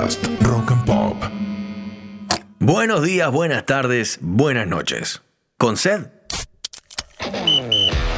Podcast 0.00 0.26
Rock 0.40 0.70
and 0.70 0.84
Pop. 0.86 1.16
Buenos 2.58 3.02
días, 3.02 3.30
buenas 3.30 3.66
tardes, 3.66 4.18
buenas 4.22 4.66
noches. 4.66 5.20
¿Con 5.58 5.76
sed? 5.76 6.06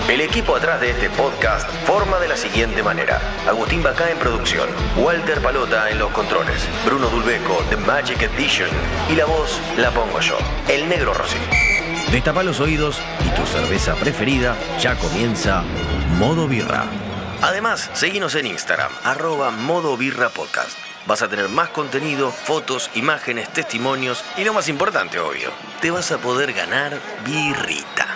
El 0.08 0.20
equipo 0.20 0.54
atrás 0.54 0.80
de 0.80 0.90
este 0.90 1.10
podcast 1.10 1.68
forma 1.84 2.20
de 2.20 2.28
la 2.28 2.36
siguiente 2.36 2.84
manera. 2.84 3.20
Agustín 3.48 3.82
Bacá 3.82 4.10
en 4.10 4.18
producción, 4.18 4.68
Walter 4.96 5.40
Palota 5.42 5.90
en 5.90 5.98
los 5.98 6.12
controles, 6.12 6.68
Bruno 6.86 7.08
Dulbeco 7.08 7.64
de 7.68 7.76
Magic 7.78 8.22
Edition 8.22 8.68
y 9.10 9.16
la 9.16 9.24
voz 9.24 9.60
la 9.76 9.90
pongo 9.90 10.20
yo, 10.20 10.38
el 10.68 10.88
negro 10.88 11.14
Rossi. 11.14 11.38
Destapa 12.12 12.44
los 12.44 12.60
oídos 12.60 13.00
y 13.26 13.30
tu 13.30 13.44
cerveza 13.44 13.96
preferida 13.96 14.56
ya 14.78 14.94
comienza 14.94 15.64
Modo 16.16 16.46
Birra. 16.46 16.84
Además, 17.40 17.90
seguinos 17.94 18.36
en 18.36 18.46
Instagram, 18.46 18.92
arroba 19.02 19.50
Modo 19.50 19.96
Birra 19.96 20.28
Podcast. 20.28 20.78
Vas 21.06 21.20
a 21.20 21.28
tener 21.28 21.48
más 21.48 21.70
contenido, 21.70 22.30
fotos, 22.30 22.88
imágenes, 22.94 23.52
testimonios 23.52 24.24
y 24.36 24.44
lo 24.44 24.52
más 24.52 24.68
importante, 24.68 25.18
obvio, 25.18 25.50
te 25.80 25.90
vas 25.90 26.12
a 26.12 26.18
poder 26.18 26.52
ganar 26.52 27.00
birrita. 27.24 28.06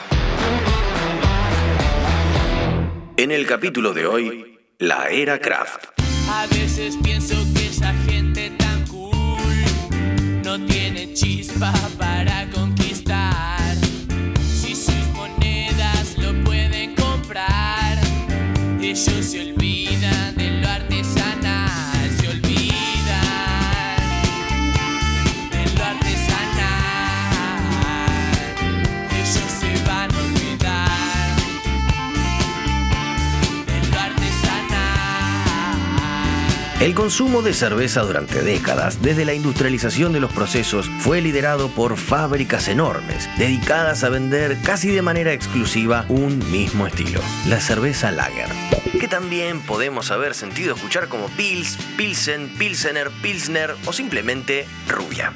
En 3.17 3.33
el 3.33 3.45
capítulo 3.47 3.93
de 3.93 4.07
hoy, 4.07 4.61
la 4.79 5.09
era 5.09 5.41
craft. 5.41 5.87
A 6.31 6.47
veces 6.47 6.97
pienso 7.03 7.35
que 7.55 7.67
esa 7.67 7.93
gente 8.09 8.51
tan 8.51 8.87
cool 8.87 9.11
no 10.45 10.65
tiene 10.65 11.13
chispa 11.13 11.73
para 11.99 12.49
conquistar. 12.51 13.75
Si 14.39 14.77
sus 14.77 15.07
monedas 15.13 16.17
lo 16.19 16.45
pueden 16.45 16.95
comprar, 16.95 17.99
ellos 18.81 19.27
se 19.27 19.41
olvidan 19.41 19.66
El 36.79 36.95
consumo 36.95 37.41
de 37.41 37.55
cerveza 37.55 38.03
durante 38.03 38.43
décadas, 38.43 39.01
desde 39.01 39.25
la 39.25 39.33
industrialización 39.33 40.13
de 40.13 40.21
los 40.21 40.31
procesos, 40.31 40.91
fue 40.99 41.23
liderado 41.23 41.71
por 41.71 41.97
fábricas 41.97 42.69
enormes, 42.69 43.31
dedicadas 43.39 44.05
a 44.05 44.11
vender 44.11 44.59
casi 44.63 44.91
de 44.91 45.01
manera 45.01 45.33
exclusiva 45.33 46.05
un 46.11 46.39
mismo 46.51 46.87
estilo, 46.87 47.23
la 47.49 47.61
cerveza 47.61 48.13
lager, 48.13 48.51
que 49.01 49.09
también 49.09 49.63
podemos 49.63 50.11
haber 50.11 50.35
sentido 50.35 50.75
escuchar 50.75 51.09
como 51.09 51.29
Pils, 51.29 51.79
Pilsen, 51.97 52.51
Pilsener, 52.59 53.11
Pilsner 53.23 53.75
o 53.87 53.95
simplemente 53.95 54.67
rubia. 54.87 55.33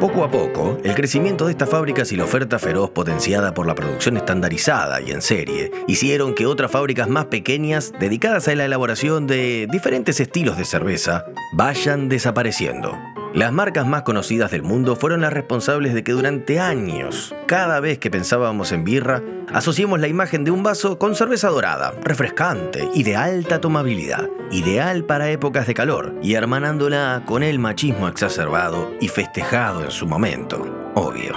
Poco 0.00 0.24
a 0.24 0.30
poco, 0.30 0.78
el 0.82 0.94
crecimiento 0.94 1.44
de 1.44 1.52
estas 1.52 1.68
fábricas 1.68 2.10
y 2.10 2.16
la 2.16 2.24
oferta 2.24 2.58
feroz 2.58 2.88
potenciada 2.88 3.52
por 3.52 3.66
la 3.66 3.74
producción 3.74 4.16
estandarizada 4.16 5.02
y 5.02 5.10
en 5.10 5.20
serie 5.20 5.70
hicieron 5.86 6.34
que 6.34 6.46
otras 6.46 6.70
fábricas 6.70 7.06
más 7.06 7.26
pequeñas, 7.26 7.92
dedicadas 8.00 8.48
a 8.48 8.54
la 8.54 8.64
elaboración 8.64 9.26
de 9.26 9.68
diferentes 9.70 10.18
estilos 10.18 10.56
de 10.56 10.64
cerveza, 10.64 11.26
vayan 11.52 12.08
desapareciendo. 12.08 12.96
Las 13.32 13.52
marcas 13.52 13.86
más 13.86 14.02
conocidas 14.02 14.50
del 14.50 14.64
mundo 14.64 14.96
fueron 14.96 15.20
las 15.20 15.32
responsables 15.32 15.94
de 15.94 16.02
que 16.02 16.10
durante 16.10 16.58
años, 16.58 17.32
cada 17.46 17.78
vez 17.78 18.00
que 18.00 18.10
pensábamos 18.10 18.72
en 18.72 18.82
birra, 18.82 19.22
asociemos 19.52 20.00
la 20.00 20.08
imagen 20.08 20.42
de 20.42 20.50
un 20.50 20.64
vaso 20.64 20.98
con 20.98 21.14
cerveza 21.14 21.48
dorada, 21.48 21.94
refrescante 22.02 22.88
y 22.92 23.04
de 23.04 23.14
alta 23.14 23.60
tomabilidad, 23.60 24.28
ideal 24.50 25.04
para 25.04 25.30
épocas 25.30 25.68
de 25.68 25.74
calor, 25.74 26.12
y 26.20 26.34
hermanándola 26.34 27.22
con 27.24 27.44
el 27.44 27.60
machismo 27.60 28.08
exacerbado 28.08 28.90
y 29.00 29.06
festejado 29.06 29.84
en 29.84 29.92
su 29.92 30.08
momento, 30.08 30.90
obvio. 30.96 31.36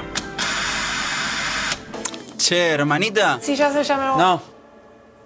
Che, 2.38 2.72
hermanita. 2.72 3.38
Sí, 3.40 3.56
ya 3.56 3.72
se 3.72 3.84
llama. 3.84 4.16
No. 4.18 4.42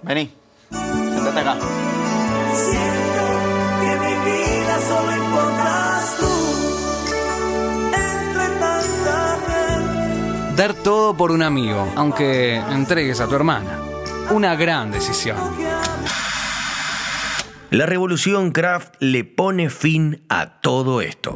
Vení. 0.04 0.32
Sentate 0.70 1.40
acá. 1.40 1.77
Dar 10.58 10.74
todo 10.74 11.16
por 11.16 11.30
un 11.30 11.44
amigo, 11.44 11.88
aunque 11.96 12.56
entregues 12.56 13.22
a 13.22 13.28
tu 13.28 13.36
hermana. 13.36 13.80
Una 14.32 14.56
gran 14.56 14.90
decisión. 14.92 15.38
La 17.70 17.86
revolución 17.86 18.50
craft 18.52 18.96
le 19.00 19.24
pone 19.24 19.70
fin 19.70 20.26
a 20.30 20.60
todo 20.60 21.02
esto. 21.02 21.36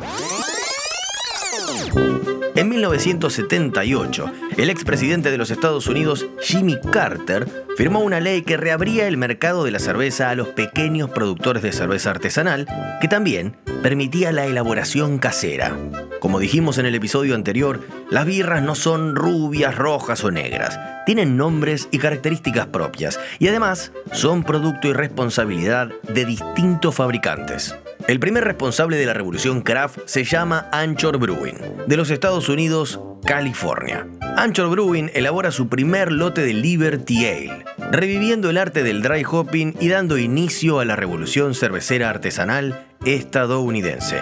En 2.54 2.68
1978, 2.68 4.32
el 4.58 4.70
expresidente 4.70 5.32
de 5.32 5.38
los 5.38 5.52
Estados 5.52 5.88
Unidos, 5.88 6.28
Jimmy 6.42 6.78
Carter, 6.92 7.48
firmó 7.78 8.02
una 8.02 8.20
ley 8.20 8.42
que 8.42 8.58
reabría 8.58 9.08
el 9.08 9.16
mercado 9.16 9.64
de 9.64 9.72
la 9.72 9.80
cerveza 9.80 10.30
a 10.30 10.36
los 10.36 10.50
pequeños 10.50 11.10
productores 11.10 11.64
de 11.64 11.72
cerveza 11.72 12.10
artesanal, 12.10 12.68
que 13.00 13.08
también 13.08 13.56
permitía 13.82 14.34
la 14.34 14.46
elaboración 14.46 15.18
casera. 15.18 15.78
Como 16.20 16.40
dijimos 16.40 16.78
en 16.78 16.86
el 16.86 16.96
episodio 16.96 17.36
anterior, 17.36 17.80
las 18.10 18.26
birras 18.26 18.62
no 18.62 18.76
son 18.76 19.16
rubias, 19.16 19.76
rojas 19.76 20.24
o 20.26 20.30
negras. 20.30 20.78
Tienen 21.06 21.38
nombres 21.38 21.88
y 21.90 22.00
características 22.00 22.68
propias 22.68 23.20
y 23.40 23.48
además 23.48 23.94
son 24.12 24.44
producto 24.44 24.90
y 24.90 24.94
responsabilidad 24.94 25.90
de 26.14 26.26
distintos 26.26 26.94
fabricantes. 26.96 27.76
El 28.08 28.20
primer 28.20 28.44
responsable 28.44 28.98
de 28.98 29.06
la 29.06 29.14
revolución 29.14 29.62
craft 29.62 30.00
se 30.06 30.24
llama 30.24 30.68
Anchor 30.72 31.18
Brewing, 31.18 31.86
de 31.88 31.98
los 31.98 32.10
Estados 32.10 32.50
Unidos, 32.50 33.00
California. 33.26 34.08
Anchor 34.38 34.70
Brewing 34.70 35.12
elabora 35.14 35.52
su 35.52 35.70
primer 35.70 36.12
lote 36.12 36.42
de 36.42 36.54
Liberty 36.54 37.26
Ale, 37.26 37.66
reviviendo 37.92 38.50
el 38.50 38.58
arte 38.58 38.84
del 38.84 39.02
dry 39.02 39.24
hopping 39.30 39.76
y 39.80 39.90
dando 39.90 40.18
inicio 40.18 40.80
a 40.80 40.86
la 40.86 40.96
revolución 40.96 41.54
cervecera 41.54 42.10
artesanal 42.10 42.86
estadounidense. 43.06 44.22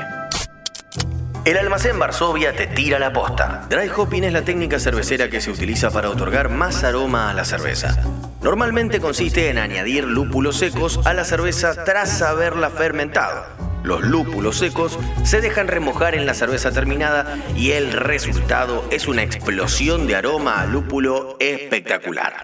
El 1.45 1.57
almacén 1.57 1.97
Varsovia 1.97 2.53
te 2.53 2.67
tira 2.67 2.99
la 2.99 3.13
posta. 3.13 3.65
Dry 3.69 3.89
hopping 3.95 4.25
es 4.25 4.33
la 4.33 4.41
técnica 4.41 4.77
cervecera 4.77 5.29
que 5.29 5.41
se 5.41 5.51
utiliza 5.51 5.89
para 5.89 6.09
otorgar 6.09 6.49
más 6.49 6.83
aroma 6.83 7.29
a 7.29 7.33
la 7.33 7.45
cerveza. 7.45 7.97
Normalmente 8.41 8.99
consiste 8.99 9.49
en 9.49 9.57
añadir 9.57 10.03
lúpulos 10.03 10.57
secos 10.57 10.99
a 11.05 11.13
la 11.13 11.23
cerveza 11.23 11.83
tras 11.85 12.21
haberla 12.21 12.69
fermentado. 12.69 13.58
Los 13.83 14.01
lúpulos 14.01 14.57
secos 14.57 14.99
se 15.23 15.41
dejan 15.41 15.67
remojar 15.67 16.15
en 16.15 16.25
la 16.25 16.33
cerveza 16.33 16.71
terminada 16.71 17.37
y 17.55 17.71
el 17.71 17.91
resultado 17.91 18.85
es 18.91 19.07
una 19.07 19.23
explosión 19.23 20.05
de 20.07 20.15
aroma 20.15 20.61
a 20.61 20.65
lúpulo 20.65 21.37
espectacular. 21.39 22.43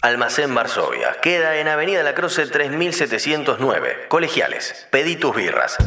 Almacén 0.00 0.54
Varsovia. 0.54 1.16
Queda 1.22 1.56
en 1.56 1.66
Avenida 1.66 2.02
La 2.02 2.14
Croce 2.14 2.46
3709. 2.46 4.06
Colegiales. 4.08 4.86
Pedí 4.90 5.16
tus 5.16 5.34
birras. 5.34 5.78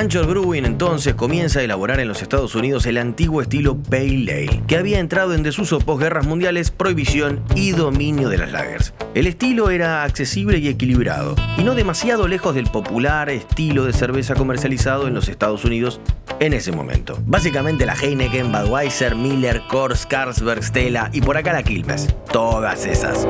Anchor 0.00 0.26
Brewing 0.26 0.64
entonces 0.64 1.14
comienza 1.14 1.60
a 1.60 1.62
elaborar 1.62 2.00
en 2.00 2.08
los 2.08 2.22
Estados 2.22 2.54
Unidos 2.54 2.86
el 2.86 2.96
antiguo 2.96 3.42
estilo 3.42 3.76
Pale 3.76 4.22
Ale, 4.32 4.62
que 4.66 4.78
había 4.78 4.98
entrado 4.98 5.34
en 5.34 5.42
desuso 5.42 5.78
posguerras 5.78 6.26
mundiales, 6.26 6.70
prohibición 6.70 7.44
y 7.54 7.72
dominio 7.72 8.30
de 8.30 8.38
las 8.38 8.50
lagers. 8.50 8.94
El 9.12 9.26
estilo 9.26 9.68
era 9.68 10.02
accesible 10.02 10.56
y 10.56 10.68
equilibrado, 10.68 11.36
y 11.58 11.64
no 11.64 11.74
demasiado 11.74 12.28
lejos 12.28 12.54
del 12.54 12.70
popular 12.70 13.28
estilo 13.28 13.84
de 13.84 13.92
cerveza 13.92 14.34
comercializado 14.34 15.06
en 15.06 15.12
los 15.12 15.28
Estados 15.28 15.66
Unidos 15.66 16.00
en 16.38 16.54
ese 16.54 16.72
momento. 16.72 17.18
Básicamente 17.26 17.84
la 17.84 17.94
Heineken, 17.94 18.50
Budweiser, 18.50 19.14
Miller, 19.14 19.60
Coors, 19.68 20.06
Carlsberg, 20.06 20.64
Stella 20.64 21.10
y 21.12 21.20
por 21.20 21.36
acá 21.36 21.52
la 21.52 21.62
Quilmes. 21.62 22.08
Todas 22.32 22.86
esas. 22.86 23.28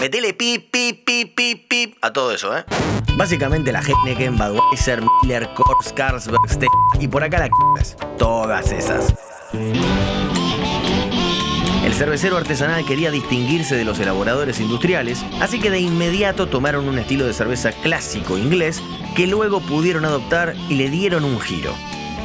Metele 0.00 0.32
pip, 0.32 0.70
pip, 0.70 1.04
pip, 1.04 1.34
pip, 1.34 1.68
pip 1.68 1.96
a 2.02 2.12
todo 2.12 2.32
eso, 2.32 2.56
¿eh? 2.56 2.64
Básicamente 3.16 3.72
la 3.72 3.80
Heineken, 3.80 4.38
Budweiser, 4.38 5.02
Miller, 5.22 5.48
Coors, 5.54 5.92
Carlsberg, 5.92 6.38
Stella 6.48 6.70
y 7.00 7.08
por 7.08 7.24
acá 7.24 7.40
la 7.40 7.48
Quilmes. 7.48 7.96
Todas 8.16 8.70
esas. 8.70 9.12
El 11.84 11.94
cervecero 11.94 12.36
artesanal 12.36 12.84
quería 12.86 13.10
distinguirse 13.10 13.74
de 13.74 13.84
los 13.84 13.98
elaboradores 13.98 14.60
industriales, 14.60 15.24
así 15.40 15.58
que 15.58 15.70
de 15.70 15.80
inmediato 15.80 16.46
tomaron 16.46 16.88
un 16.88 16.98
estilo 16.98 17.26
de 17.26 17.32
cerveza 17.32 17.72
clásico 17.72 18.38
inglés 18.38 18.80
que 19.16 19.26
luego 19.26 19.60
pudieron 19.60 20.04
adoptar 20.04 20.54
y 20.68 20.74
le 20.74 20.90
dieron 20.90 21.24
un 21.24 21.40
giro. 21.40 21.74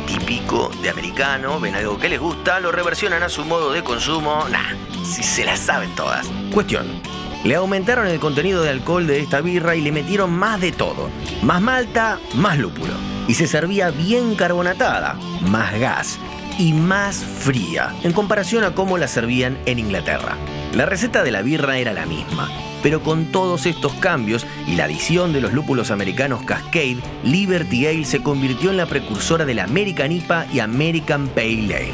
Típico 0.06 0.70
de 0.84 0.92
americano, 0.92 1.60
ven 1.60 1.74
algo 1.74 1.98
que 1.98 2.10
les 2.10 2.20
gusta, 2.20 2.60
lo 2.60 2.72
reversionan 2.72 3.24
a 3.24 3.30
su 3.30 3.46
modo 3.46 3.72
de 3.72 3.84
consumo, 3.84 4.46
nah, 4.52 4.76
si 5.04 5.24
se 5.24 5.44
la 5.44 5.58
saben 5.58 5.90
todas. 5.96 6.30
Cuestión, 6.52 7.02
le 7.44 7.56
aumentaron 7.56 8.08
el 8.08 8.20
contenido 8.20 8.62
de 8.62 8.70
alcohol 8.70 9.06
de 9.06 9.20
esta 9.20 9.42
birra 9.42 9.76
y 9.76 9.82
le 9.82 9.92
metieron 9.92 10.32
más 10.32 10.62
de 10.62 10.72
todo. 10.72 11.10
Más 11.42 11.62
malta, 11.62 12.20
más 12.36 12.58
lúpulo. 12.58 12.94
Y 13.28 13.34
se 13.34 13.48
servía 13.48 13.92
bien 13.92 14.36
carbonatada, 14.36 15.16
más 15.42 15.78
gas. 15.80 16.20
y 16.60 16.72
más 16.72 17.16
fría 17.16 17.96
en 18.04 18.12
comparación 18.12 18.64
a 18.64 18.76
cómo 18.76 19.00
la 19.00 19.08
servían 19.08 19.58
en 19.66 19.80
Inglaterra. 19.80 20.38
La 20.74 20.86
receta 20.86 21.24
de 21.24 21.32
la 21.32 21.42
birra 21.42 21.80
era 21.80 21.94
la 21.94 22.06
misma, 22.06 22.48
pero 22.84 23.02
con 23.02 23.32
todos 23.32 23.66
estos 23.66 23.94
cambios 23.94 24.46
y 24.68 24.76
la 24.76 24.84
adición 24.86 25.34
de 25.34 25.42
los 25.42 25.52
lúpulos 25.52 25.90
americanos 25.90 26.44
Cascade, 26.44 27.00
Liberty 27.24 27.88
Ale 27.88 28.06
se 28.06 28.22
convirtió 28.22 28.70
en 28.70 28.78
la 28.78 28.86
precursora 28.86 29.46
de 29.46 29.56
la 29.56 29.64
American 29.64 30.12
IPA 30.12 30.46
y 30.54 30.60
American 30.60 31.28
Pale 31.30 31.76
Ale. 31.76 31.92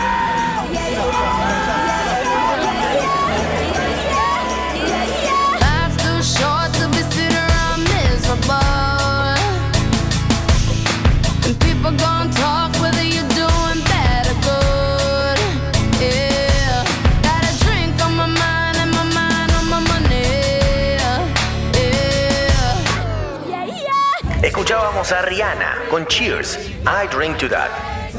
A 25.13 25.21
Rihanna 25.21 25.83
con 25.91 26.07
Cheers, 26.07 26.59
I 26.87 27.15
Drink 27.15 27.37
to 27.37 27.49
That. 27.51 27.69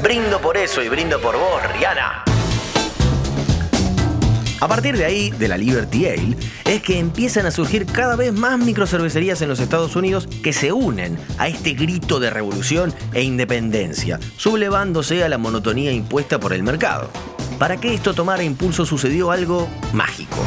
Brindo 0.02 0.40
por 0.40 0.56
eso 0.56 0.80
y 0.84 0.88
brindo 0.88 1.20
por 1.20 1.36
vos, 1.36 1.60
Rihanna. 1.72 2.22
A 4.60 4.68
partir 4.68 4.96
de 4.96 5.04
ahí, 5.04 5.30
de 5.30 5.48
la 5.48 5.58
Liberty 5.58 6.06
Ale, 6.06 6.36
es 6.64 6.82
que 6.82 7.00
empiezan 7.00 7.44
a 7.44 7.50
surgir 7.50 7.86
cada 7.86 8.14
vez 8.14 8.32
más 8.32 8.60
microcervecerías 8.60 9.42
en 9.42 9.48
los 9.48 9.58
Estados 9.58 9.96
Unidos 9.96 10.28
que 10.44 10.52
se 10.52 10.72
unen 10.72 11.18
a 11.38 11.48
este 11.48 11.72
grito 11.72 12.20
de 12.20 12.30
revolución 12.30 12.94
e 13.12 13.22
independencia, 13.22 14.20
sublevándose 14.36 15.24
a 15.24 15.28
la 15.28 15.38
monotonía 15.38 15.90
impuesta 15.90 16.38
por 16.38 16.52
el 16.52 16.62
mercado. 16.62 17.10
Para 17.58 17.78
que 17.78 17.94
esto 17.94 18.14
tomara 18.14 18.44
impulso 18.44 18.86
sucedió 18.86 19.32
algo 19.32 19.68
mágico. 19.92 20.38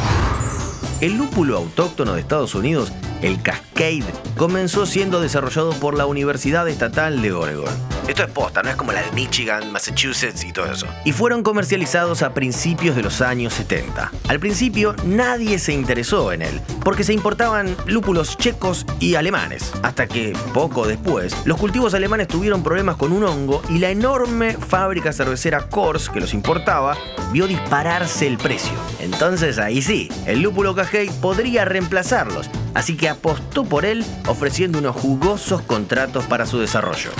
El 1.02 1.18
lúpulo 1.18 1.58
autóctono 1.58 2.14
de 2.14 2.20
Estados 2.20 2.54
Unidos, 2.54 2.92
el 3.22 3.42
Cascade, 3.42 4.04
comenzó 4.36 4.86
siendo 4.86 5.20
desarrollado 5.20 5.72
por 5.74 5.96
la 5.96 6.06
Universidad 6.06 6.68
Estatal 6.68 7.22
de 7.22 7.32
Oregon. 7.32 7.72
Esto 8.08 8.24
es 8.24 8.30
posta, 8.30 8.62
no 8.62 8.70
es 8.70 8.76
como 8.76 8.92
la 8.92 9.02
de 9.02 9.12
Michigan, 9.12 9.70
Massachusetts 9.70 10.42
y 10.42 10.52
todo 10.52 10.66
eso. 10.72 10.86
Y 11.04 11.12
fueron 11.12 11.42
comercializados 11.42 12.22
a 12.22 12.34
principios 12.34 12.96
de 12.96 13.02
los 13.02 13.20
años 13.20 13.54
70. 13.54 14.10
Al 14.28 14.40
principio 14.40 14.96
nadie 15.04 15.58
se 15.58 15.72
interesó 15.72 16.32
en 16.32 16.42
él, 16.42 16.60
porque 16.82 17.04
se 17.04 17.12
importaban 17.12 17.76
lúpulos 17.86 18.36
checos 18.36 18.84
y 18.98 19.14
alemanes, 19.14 19.70
hasta 19.82 20.08
que, 20.08 20.32
poco 20.52 20.88
después, 20.88 21.36
los 21.44 21.58
cultivos 21.58 21.94
alemanes 21.94 22.26
tuvieron 22.26 22.62
problemas 22.62 22.96
con 22.96 23.12
un 23.12 23.24
hongo 23.24 23.62
y 23.68 23.78
la 23.78 23.90
enorme 23.90 24.54
fábrica 24.54 25.12
cervecera 25.12 25.68
Kors 25.68 26.08
que 26.08 26.20
los 26.20 26.34
importaba 26.34 26.96
vio 27.32 27.46
dispararse 27.46 28.26
el 28.26 28.38
precio. 28.38 28.72
Entonces 28.98 29.58
ahí 29.58 29.82
sí, 29.82 30.08
el 30.26 30.40
lúpulo 30.40 30.74
Cascade 30.74 31.12
podría 31.20 31.64
reemplazarlos, 31.64 32.50
así 32.74 32.96
que 32.96 33.08
apostó 33.08 33.64
por 33.64 33.84
él 33.84 34.04
ofreciendo 34.26 34.78
unos 34.78 34.96
jugosos 34.96 35.62
contratos 35.62 36.24
para 36.24 36.46
su 36.46 36.58
desarrollo. 36.58 37.10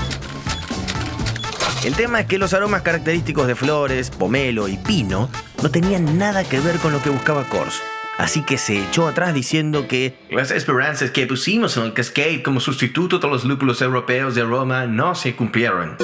El 1.85 1.95
tema 1.95 2.21
es 2.21 2.27
que 2.27 2.39
los 2.39 2.53
aromas 2.53 2.83
característicos 2.83 3.47
de 3.47 3.55
flores, 3.55 4.11
pomelo 4.11 4.69
y 4.69 4.77
pino 4.77 5.31
no 5.63 5.71
tenían 5.71 6.19
nada 6.19 6.45
que 6.45 6.61
ver 6.61 6.77
con 6.77 6.93
lo 6.93 7.03
que 7.03 7.09
buscaba 7.09 7.45
Kors. 7.45 7.81
Así 8.19 8.43
que 8.43 8.59
se 8.59 8.79
echó 8.79 9.09
atrás 9.09 9.33
diciendo 9.33 9.89
que 9.89 10.15
las 10.31 10.51
esperanzas 10.51 11.11
que 11.11 11.27
pusimos 11.27 11.79
en 11.79 11.85
el 11.85 11.95
Cascade 11.95 12.43
como 12.43 12.61
sustituto 12.61 13.19
de 13.19 13.29
los 13.29 13.45
lúpulos 13.45 13.81
europeos 13.81 14.35
de 14.35 14.43
aroma 14.43 14.85
no 14.85 15.15
se 15.15 15.35
cumplieron. 15.35 15.97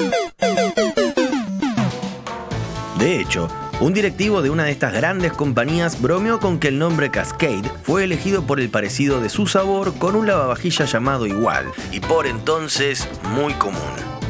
De 2.97 3.21
hecho, 3.21 3.47
un 3.79 3.93
directivo 3.93 4.41
de 4.41 4.49
una 4.49 4.63
de 4.63 4.71
estas 4.71 4.91
grandes 4.91 5.33
compañías 5.33 6.01
bromeó 6.01 6.39
con 6.39 6.59
que 6.59 6.69
el 6.69 6.79
nombre 6.79 7.11
Cascade 7.11 7.69
fue 7.83 8.03
elegido 8.03 8.43
por 8.43 8.59
el 8.59 8.69
parecido 8.69 9.21
de 9.21 9.29
su 9.29 9.45
sabor 9.45 9.93
con 9.99 10.15
un 10.15 10.25
lavavajillas 10.25 10.91
llamado 10.91 11.27
igual, 11.27 11.65
y 11.91 11.99
por 11.99 12.25
entonces 12.25 13.07
muy 13.35 13.53
común. 13.53 13.81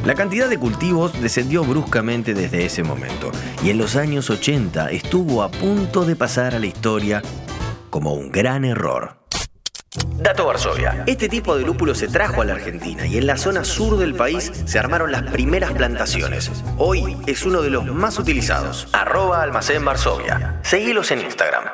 La 0.05 0.15
cantidad 0.15 0.49
de 0.49 0.57
cultivos 0.57 1.19
descendió 1.21 1.63
bruscamente 1.63 2.33
desde 2.33 2.65
ese 2.65 2.83
momento, 2.83 3.31
y 3.63 3.69
en 3.69 3.77
los 3.77 3.95
años 3.95 4.29
80 4.29 4.91
estuvo 4.91 5.43
a 5.43 5.49
punto 5.49 6.03
de 6.05 6.15
pasar 6.15 6.53
a 6.53 6.59
la 6.59 6.65
historia 6.65 7.21
como 7.89 8.13
un 8.13 8.31
gran 8.31 8.65
error. 8.65 9.16
Dato 10.17 10.47
Varsovia. 10.47 11.03
Este 11.05 11.29
tipo 11.29 11.55
de 11.55 11.63
lúpulo 11.63 11.93
se 11.93 12.07
trajo 12.07 12.41
a 12.41 12.45
la 12.45 12.53
Argentina 12.53 13.05
y 13.05 13.17
en 13.17 13.27
la 13.27 13.37
zona 13.37 13.63
sur 13.63 13.97
del 13.97 14.15
país 14.15 14.51
se 14.65 14.79
armaron 14.79 15.11
las 15.11 15.23
primeras 15.23 15.71
plantaciones. 15.73 16.51
Hoy 16.77 17.17
es 17.27 17.45
uno 17.45 17.61
de 17.61 17.69
los 17.69 17.85
más 17.85 18.17
utilizados. 18.17 18.87
Arroba 18.93 19.41
Almacén 19.43 19.85
Varsovia. 19.85 20.59
Seguilos 20.63 21.11
en 21.11 21.21
Instagram. 21.21 21.65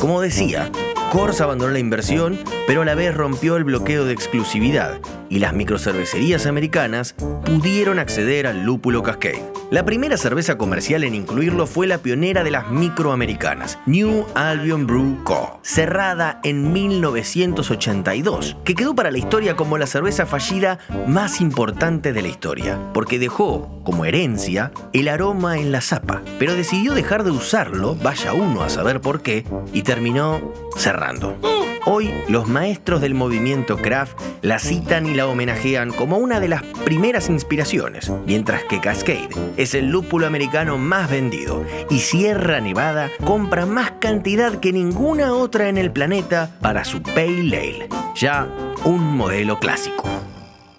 Como 0.00 0.20
decía, 0.20 0.70
Kors 1.10 1.40
abandonó 1.40 1.72
la 1.72 1.78
inversión, 1.78 2.38
pero 2.66 2.82
a 2.82 2.84
la 2.84 2.94
vez 2.94 3.14
rompió 3.14 3.56
el 3.56 3.64
bloqueo 3.64 4.04
de 4.04 4.12
exclusividad 4.12 5.00
y 5.28 5.38
las 5.38 5.54
microcervecerías 5.54 6.46
americanas 6.46 7.14
pudieron 7.44 7.98
acceder 7.98 8.46
al 8.46 8.64
lúpulo 8.64 9.02
Cascade. 9.02 9.42
La 9.70 9.86
primera 9.86 10.18
cerveza 10.18 10.58
comercial 10.58 11.04
en 11.04 11.14
incluirlo 11.14 11.66
fue 11.66 11.86
la 11.86 11.96
pionera 11.96 12.44
de 12.44 12.50
las 12.50 12.70
microamericanas, 12.70 13.78
New 13.86 14.26
Albion 14.34 14.86
Brew 14.86 15.24
Co., 15.24 15.60
cerrada 15.62 16.40
en 16.44 16.74
1982, 16.74 18.58
que 18.64 18.74
quedó 18.74 18.94
para 18.94 19.10
la 19.10 19.16
historia 19.16 19.56
como 19.56 19.78
la 19.78 19.86
cerveza 19.86 20.26
fallida 20.26 20.78
más 21.06 21.40
importante 21.40 22.12
de 22.12 22.20
la 22.20 22.28
historia, 22.28 22.78
porque 22.92 23.18
dejó 23.18 23.80
como 23.84 24.04
herencia 24.04 24.72
el 24.92 25.08
aroma 25.08 25.58
en 25.58 25.72
la 25.72 25.80
zapa, 25.80 26.20
pero 26.38 26.54
decidió 26.54 26.92
dejar 26.92 27.24
de 27.24 27.30
usarlo, 27.30 27.94
vaya 27.94 28.34
uno 28.34 28.62
a 28.62 28.68
saber 28.68 29.00
por 29.00 29.22
qué, 29.22 29.46
y 29.72 29.82
terminó 29.82 30.52
cerrando. 30.76 31.38
Hoy 31.84 32.14
los 32.28 32.46
maestros 32.52 33.00
del 33.00 33.14
movimiento 33.14 33.76
craft 33.76 34.20
la 34.42 34.58
citan 34.58 35.06
y 35.06 35.14
la 35.14 35.26
homenajean 35.26 35.90
como 35.90 36.18
una 36.18 36.38
de 36.38 36.48
las 36.48 36.62
primeras 36.84 37.28
inspiraciones, 37.28 38.12
mientras 38.26 38.62
que 38.64 38.80
Cascade 38.80 39.30
es 39.56 39.74
el 39.74 39.88
lúpulo 39.88 40.26
americano 40.26 40.78
más 40.78 41.10
vendido 41.10 41.64
y 41.90 41.98
Sierra 41.98 42.60
Nevada 42.60 43.10
compra 43.24 43.66
más 43.66 43.92
cantidad 43.92 44.60
que 44.60 44.72
ninguna 44.72 45.32
otra 45.34 45.68
en 45.68 45.78
el 45.78 45.90
planeta 45.90 46.56
para 46.60 46.84
su 46.84 47.02
Pale 47.02 47.40
Ale, 47.40 47.88
ya 48.14 48.48
un 48.84 49.16
modelo 49.16 49.58
clásico. 49.58 50.08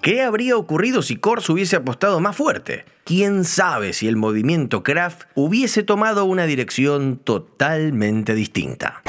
¿Qué 0.01 0.21
habría 0.21 0.57
ocurrido 0.57 1.01
si 1.01 1.15
Kors 1.15 1.49
hubiese 1.49 1.77
apostado 1.77 2.19
más 2.19 2.35
fuerte? 2.35 2.83
¿Quién 3.05 3.45
sabe 3.45 3.93
si 3.93 4.09
el 4.09 4.17
movimiento 4.17 4.83
craft 4.83 5.23
hubiese 5.33 5.81
tomado 5.81 6.25
una 6.25 6.45
dirección 6.45 7.17
totalmente 7.23 8.35
distinta? 8.35 9.01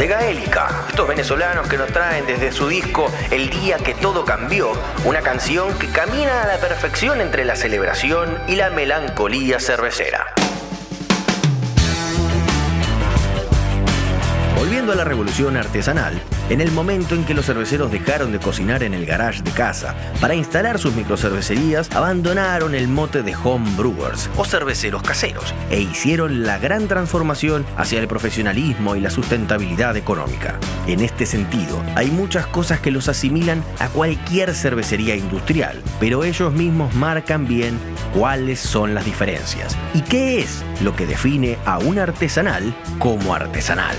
De 0.00 0.06
Gaélica, 0.06 0.86
estos 0.88 1.06
venezolanos 1.06 1.68
que 1.68 1.76
nos 1.76 1.92
traen 1.92 2.24
desde 2.24 2.52
su 2.52 2.68
disco 2.68 3.12
El 3.30 3.50
Día 3.50 3.76
que 3.76 3.92
Todo 3.92 4.24
Cambió, 4.24 4.72
una 5.04 5.20
canción 5.20 5.78
que 5.78 5.88
camina 5.88 6.42
a 6.42 6.46
la 6.46 6.56
perfección 6.56 7.20
entre 7.20 7.44
la 7.44 7.54
celebración 7.54 8.38
y 8.48 8.56
la 8.56 8.70
melancolía 8.70 9.60
cervecera. 9.60 10.32
Volviendo 14.70 14.92
a 14.92 14.94
la 14.94 15.02
revolución 15.02 15.56
artesanal, 15.56 16.22
en 16.48 16.60
el 16.60 16.70
momento 16.70 17.16
en 17.16 17.24
que 17.24 17.34
los 17.34 17.46
cerveceros 17.46 17.90
dejaron 17.90 18.30
de 18.30 18.38
cocinar 18.38 18.84
en 18.84 18.94
el 18.94 19.04
garage 19.04 19.42
de 19.42 19.50
casa 19.50 19.96
para 20.20 20.36
instalar 20.36 20.78
sus 20.78 20.94
microcervecerías, 20.94 21.90
abandonaron 21.90 22.76
el 22.76 22.86
mote 22.86 23.24
de 23.24 23.34
home 23.34 23.68
brewers 23.76 24.30
o 24.36 24.44
cerveceros 24.44 25.02
caseros 25.02 25.52
e 25.70 25.80
hicieron 25.80 26.44
la 26.44 26.58
gran 26.58 26.86
transformación 26.86 27.66
hacia 27.76 27.98
el 27.98 28.06
profesionalismo 28.06 28.94
y 28.94 29.00
la 29.00 29.10
sustentabilidad 29.10 29.96
económica. 29.96 30.56
En 30.86 31.00
este 31.00 31.26
sentido, 31.26 31.82
hay 31.96 32.12
muchas 32.12 32.46
cosas 32.46 32.78
que 32.78 32.92
los 32.92 33.08
asimilan 33.08 33.64
a 33.80 33.88
cualquier 33.88 34.54
cervecería 34.54 35.16
industrial, 35.16 35.82
pero 35.98 36.22
ellos 36.22 36.52
mismos 36.52 36.94
marcan 36.94 37.48
bien 37.48 37.76
cuáles 38.14 38.60
son 38.60 38.94
las 38.94 39.04
diferencias 39.04 39.76
y 39.94 40.02
qué 40.02 40.38
es 40.38 40.62
lo 40.80 40.94
que 40.94 41.06
define 41.06 41.58
a 41.64 41.78
un 41.80 41.98
artesanal 41.98 42.72
como 43.00 43.34
artesanal. 43.34 43.96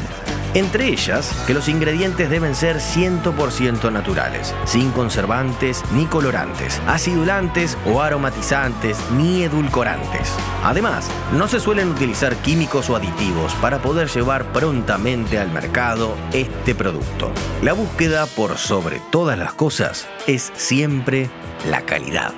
Entre 0.53 0.89
ellas, 0.89 1.31
que 1.47 1.53
los 1.53 1.69
ingredientes 1.69 2.29
deben 2.29 2.55
ser 2.55 2.77
100% 2.77 3.89
naturales, 3.91 4.53
sin 4.65 4.91
conservantes 4.91 5.83
ni 5.93 6.05
colorantes, 6.05 6.81
acidulantes 6.87 7.77
o 7.85 8.01
aromatizantes 8.01 8.97
ni 9.11 9.43
edulcorantes. 9.43 10.33
Además, 10.63 11.09
no 11.37 11.47
se 11.47 11.61
suelen 11.61 11.89
utilizar 11.89 12.35
químicos 12.37 12.89
o 12.89 12.97
aditivos 12.97 13.53
para 13.55 13.81
poder 13.81 14.09
llevar 14.09 14.51
prontamente 14.51 15.39
al 15.39 15.51
mercado 15.51 16.15
este 16.33 16.75
producto. 16.75 17.31
La 17.61 17.71
búsqueda 17.71 18.25
por 18.25 18.57
sobre 18.57 18.99
todas 19.09 19.37
las 19.37 19.53
cosas 19.53 20.07
es 20.27 20.51
siempre 20.55 21.29
la 21.69 21.83
calidad. 21.83 22.33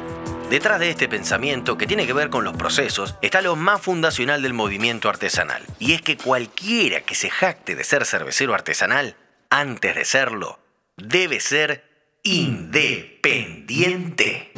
Detrás 0.50 0.80
de 0.80 0.90
este 0.90 1.08
pensamiento, 1.08 1.78
que 1.78 1.88
tiene 1.88 2.06
que 2.06 2.14
ver 2.14 2.30
con 2.30 2.44
los 2.44 2.56
procesos, 2.56 3.16
está 3.22 3.42
lo 3.42 3.56
más 3.56 3.82
fundacional 3.82 4.42
del 4.42 4.54
movimiento 4.54 5.10
artesanal. 5.10 5.64
Y 5.80 5.94
es 5.94 6.02
que 6.02 6.18
cualquiera 6.18 7.02
que 7.02 7.16
se 7.16 7.30
jacte 7.30 7.76
de 7.76 7.84
ser 7.84 8.06
cervecero 8.06 8.54
artesanal, 8.54 9.16
antes 9.50 9.96
de 9.96 10.06
serlo, 10.06 10.60
debe 10.98 11.40
ser 11.40 11.84
independiente. 12.24 14.52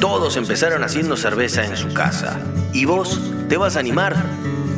Todos 0.00 0.36
empezaron 0.36 0.84
haciendo 0.84 1.16
cerveza 1.16 1.64
en 1.64 1.76
su 1.76 1.92
casa. 1.94 2.38
¿Y 2.72 2.84
vos 2.84 3.20
te 3.48 3.56
vas 3.56 3.76
a 3.76 3.80
animar? 3.80 4.16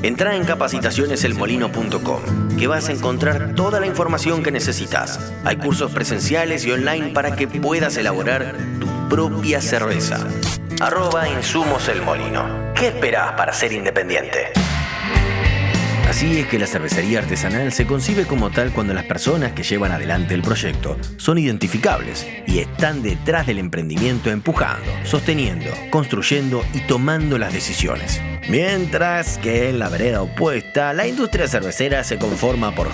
Entra 0.07 0.37
en 0.37 0.45
capacitacioneselmolino.com, 0.45 2.57
que 2.57 2.69
vas 2.69 2.89
a 2.89 2.93
encontrar 2.93 3.57
toda 3.57 3.81
la 3.81 3.89
información 3.89 4.45
que 4.45 4.53
necesitas. 4.53 5.19
Hay 5.45 5.57
cursos 5.57 5.91
presenciales 5.91 6.65
y 6.65 6.71
online 6.71 7.09
para 7.09 7.35
que 7.35 7.49
puedas 7.49 7.97
elaborar 7.97 8.55
tu 8.79 8.87
propia 9.09 9.61
cerveza. 9.61 10.25
Arroba 10.81 11.29
Insumos 11.29 11.89
El 11.89 12.03
Molino. 12.03 12.73
¿Qué 12.77 12.87
esperás 12.87 13.33
para 13.33 13.53
ser 13.53 13.73
independiente? 13.73 14.53
Así 16.17 16.39
es 16.39 16.47
que 16.47 16.59
la 16.59 16.67
cervecería 16.67 17.19
artesanal 17.19 17.73
se 17.73 17.87
concibe 17.87 18.25
como 18.25 18.49
tal 18.49 18.73
cuando 18.73 18.95
las 18.95 19.05
personas 19.05 19.53
que 19.53 19.63
llevan 19.63 19.93
adelante 19.93 20.33
el 20.33 20.41
proyecto 20.41 20.97
son 21.19 21.37
identificables 21.37 22.27
y 22.47 22.61
están 22.61 23.03
detrás 23.03 23.47
del 23.47 23.59
emprendimiento 23.59 24.31
empujando, 24.31 24.91
sosteniendo, 25.05 25.71
construyendo 25.91 26.65
y 26.73 26.81
tomando 26.87 27.37
las 27.37 27.53
decisiones. 27.53 28.23
Mientras 28.49 29.37
que 29.37 29.69
en 29.69 29.79
la 29.79 29.91
vereda 29.91 30.23
opuesta, 30.23 30.95
la 30.95 31.07
industria 31.07 31.49
cervecera 31.49 32.03
se 32.03 32.17
conforma 32.17 32.75
por 32.75 32.91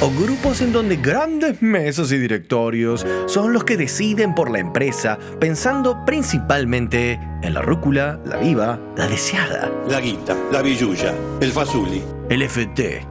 o 0.00 0.10
grupos 0.10 0.60
en 0.60 0.72
donde 0.72 0.96
grandes 0.96 1.60
mesas 1.62 2.10
y 2.12 2.18
directorios 2.18 3.06
son 3.26 3.52
los 3.52 3.64
que 3.64 3.76
deciden 3.76 4.34
por 4.34 4.50
la 4.50 4.58
empresa, 4.58 5.18
pensando 5.40 6.04
principalmente 6.04 7.18
en 7.42 7.54
la 7.54 7.62
rúcula, 7.62 8.18
la 8.24 8.36
viva, 8.36 8.78
la 8.96 9.06
deseada, 9.06 9.70
La 9.88 10.00
guita, 10.00 10.36
la 10.52 10.62
billulla, 10.62 11.14
el 11.40 11.52
fazuli. 11.52 12.02
el 12.30 12.42
FT, 12.48 13.06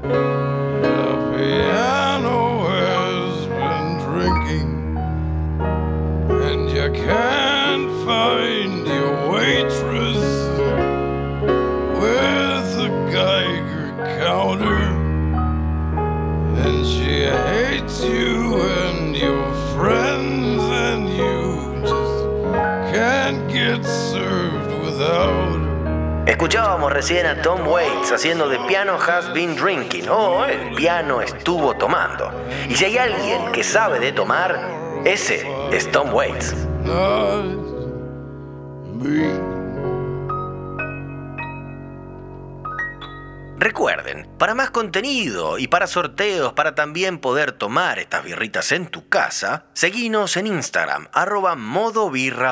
piano 1.35 2.67
has 2.67 3.47
been 3.47 3.97
drinking, 4.05 4.97
and 6.29 6.69
you 6.69 6.91
can't 7.05 7.89
find 8.05 8.87
your 8.87 9.31
waitress 9.31 10.22
you 18.03 18.61
and 18.61 19.15
your 19.15 19.51
friends, 19.75 20.61
and 20.63 21.09
you 21.09 21.81
just 21.81 22.93
can't 22.93 23.47
get 23.51 23.83
served 23.85 24.71
without 24.83 25.59
her. 25.59 26.25
Escuchábamos 26.25 26.91
recién 26.91 27.25
a 27.25 27.41
Tom 27.41 27.67
Waits 27.67 28.11
haciendo 28.11 28.47
de 28.47 28.57
Piano 28.59 28.97
Has 28.97 29.31
Been 29.33 29.55
Drinking, 29.55 30.07
o 30.09 30.45
el 30.45 30.73
piano 30.75 31.21
estuvo 31.21 31.73
tomando. 31.75 32.31
Y 32.69 32.75
si 32.75 32.85
hay 32.85 32.97
alguien 32.97 33.51
que 33.51 33.63
sabe 33.63 33.99
de 33.99 34.11
tomar, 34.11 35.01
ese 35.05 35.45
es 35.71 35.91
Tom 35.91 36.13
Waits. 36.13 36.55
Recuerden, 43.63 44.27
para 44.37 44.55
más 44.55 44.71
contenido 44.71 45.57
y 45.57 45.69
para 45.69 45.87
sorteos, 45.87 46.51
para 46.51 46.75
también 46.75 47.17
poder 47.17 47.53
tomar 47.53 47.97
estas 47.97 48.21
birritas 48.25 48.73
en 48.73 48.87
tu 48.87 49.07
casa, 49.07 49.67
seguinos 49.71 50.35
en 50.35 50.47
Instagram, 50.47 51.07
arroba 51.13 51.55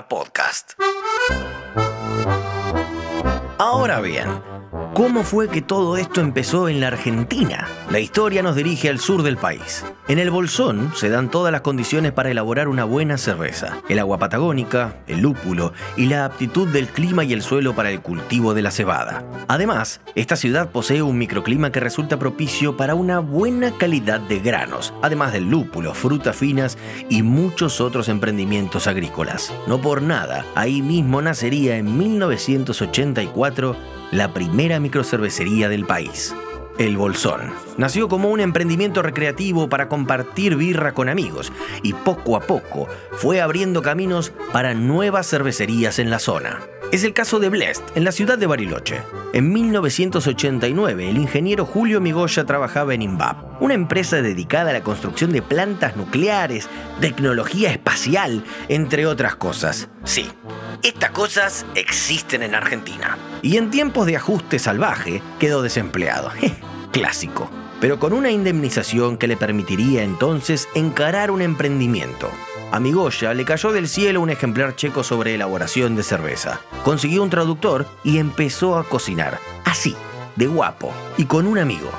podcast. 0.08 0.72
Ahora 3.58 4.00
bien, 4.00 4.42
¿cómo 4.94 5.24
fue 5.24 5.48
que 5.48 5.62
todo 5.62 5.98
esto 5.98 6.22
empezó 6.22 6.70
en 6.70 6.80
la 6.80 6.88
Argentina? 6.88 7.68
La 7.90 8.00
historia 8.00 8.44
nos 8.44 8.56
dirige 8.56 8.90
al 8.90 9.00
sur 9.00 9.24
del 9.24 9.38
país. 9.38 9.86
En 10.08 10.20
el 10.20 10.32
Bolsón 10.32 10.92
se 10.96 11.10
dan 11.10 11.30
todas 11.30 11.52
las 11.52 11.62
condiciones 11.62 12.12
para 12.12 12.32
elaborar 12.32 12.68
una 12.68 12.84
buena 12.84 13.18
cerveza. 13.18 13.82
El 13.90 14.00
agua 14.00 14.18
patagónica, 14.18 14.96
el 15.08 15.22
lúpulo 15.22 15.74
y 15.96 16.08
la 16.08 16.26
aptitud 16.26 16.68
del 16.68 16.88
clima 16.88 17.24
y 17.24 17.34
el 17.34 17.42
suelo 17.42 17.74
para 17.74 17.92
el 17.92 18.02
cultivo 18.02 18.54
de 18.54 18.62
la 18.62 18.72
cebada. 18.72 19.24
Además, 19.48 20.02
esta 20.16 20.36
ciudad 20.36 20.70
posee 20.70 21.02
un 21.02 21.18
microclima 21.18 21.72
que 21.72 21.80
resulta 21.80 22.20
propicio 22.20 22.76
para 22.76 22.96
una 22.96 23.20
buena 23.20 23.72
calidad 23.78 24.20
de 24.20 24.40
granos, 24.40 24.94
además 25.02 25.34
del 25.34 25.50
lúpulo, 25.50 25.94
frutas 25.94 26.36
finas 26.36 26.78
y 27.10 27.24
muchos 27.24 27.80
otros 27.80 28.10
emprendimientos 28.10 28.88
agrícolas. 28.88 29.54
No 29.68 29.80
por 29.80 30.02
nada, 30.02 30.46
ahí 30.56 30.82
mismo 30.82 31.22
nacería 31.22 31.78
en 31.78 31.98
1984 31.98 34.01
la 34.12 34.34
primera 34.34 34.80
microcervecería 34.80 35.70
del 35.70 35.86
país. 35.86 36.36
El 36.78 36.98
Bolsón. 36.98 37.54
Nació 37.78 38.08
como 38.08 38.30
un 38.30 38.40
emprendimiento 38.40 39.02
recreativo 39.02 39.70
para 39.70 39.88
compartir 39.88 40.56
birra 40.56 40.94
con 40.94 41.10
amigos 41.10 41.52
y 41.84 41.94
poco 41.94 42.36
a 42.36 42.42
poco 42.42 42.88
fue 43.14 43.42
abriendo 43.42 43.82
caminos 43.82 44.32
para 44.52 44.74
nuevas 44.74 45.30
cervecerías 45.30 46.00
en 46.00 46.10
la 46.10 46.20
zona. 46.20 46.62
Es 46.92 47.06
el 47.06 47.14
caso 47.14 47.40
de 47.40 47.48
Blest, 47.48 47.84
en 47.96 48.04
la 48.04 48.12
ciudad 48.12 48.38
de 48.38 48.48
Bariloche. 48.48 49.02
En 49.32 49.54
1989, 49.54 51.10
el 51.10 51.18
ingeniero 51.20 51.66
Julio 51.66 52.02
Migoya 52.02 52.44
trabajaba 52.44 52.94
en 52.94 53.02
INVAP, 53.02 53.62
una 53.62 53.76
empresa 53.76 54.22
dedicada 54.22 54.72
a 54.72 54.74
la 54.74 54.84
construcción 54.84 55.32
de 55.32 55.42
plantas 55.42 55.96
nucleares, 55.96 56.68
tecnología 57.00 57.72
espacial, 57.72 58.44
entre 58.68 59.06
otras 59.06 59.38
cosas. 59.38 59.88
Sí, 60.04 60.30
estas 60.84 61.12
cosas 61.12 61.66
existen 61.76 62.44
en 62.44 62.56
Argentina. 62.56 63.18
Y 63.42 63.56
en 63.56 63.70
tiempos 63.70 64.06
de 64.06 64.18
ajuste 64.18 64.60
salvaje, 64.60 65.22
quedó 65.40 65.62
desempleado. 65.62 66.30
Clásico. 66.92 67.50
Pero 67.82 68.00
con 68.00 68.14
una 68.14 68.32
indemnización 68.32 69.18
que 69.18 69.28
le 69.28 69.36
permitiría 69.36 70.04
entonces 70.04 70.70
encarar 70.76 71.32
un 71.32 71.42
emprendimiento. 71.42 72.30
A 72.72 72.80
Migoya 72.80 73.34
le 73.34 73.44
cayó 73.44 73.74
del 73.74 73.90
cielo 73.90 74.22
un 74.22 74.30
ejemplar 74.30 74.76
checo 74.78 75.04
sobre 75.04 75.36
elaboración 75.36 75.96
de 75.98 76.04
cerveza. 76.04 76.62
Consiguió 76.86 77.24
un 77.24 77.30
traductor 77.30 77.86
y 78.04 78.20
empezó 78.20 78.78
a 78.78 78.86
cocinar. 78.86 79.40
Así, 79.66 79.96
de 80.38 80.48
guapo, 80.48 80.94
y 81.18 81.26
con 81.26 81.48
un 81.48 81.58
amigo. 81.58 81.92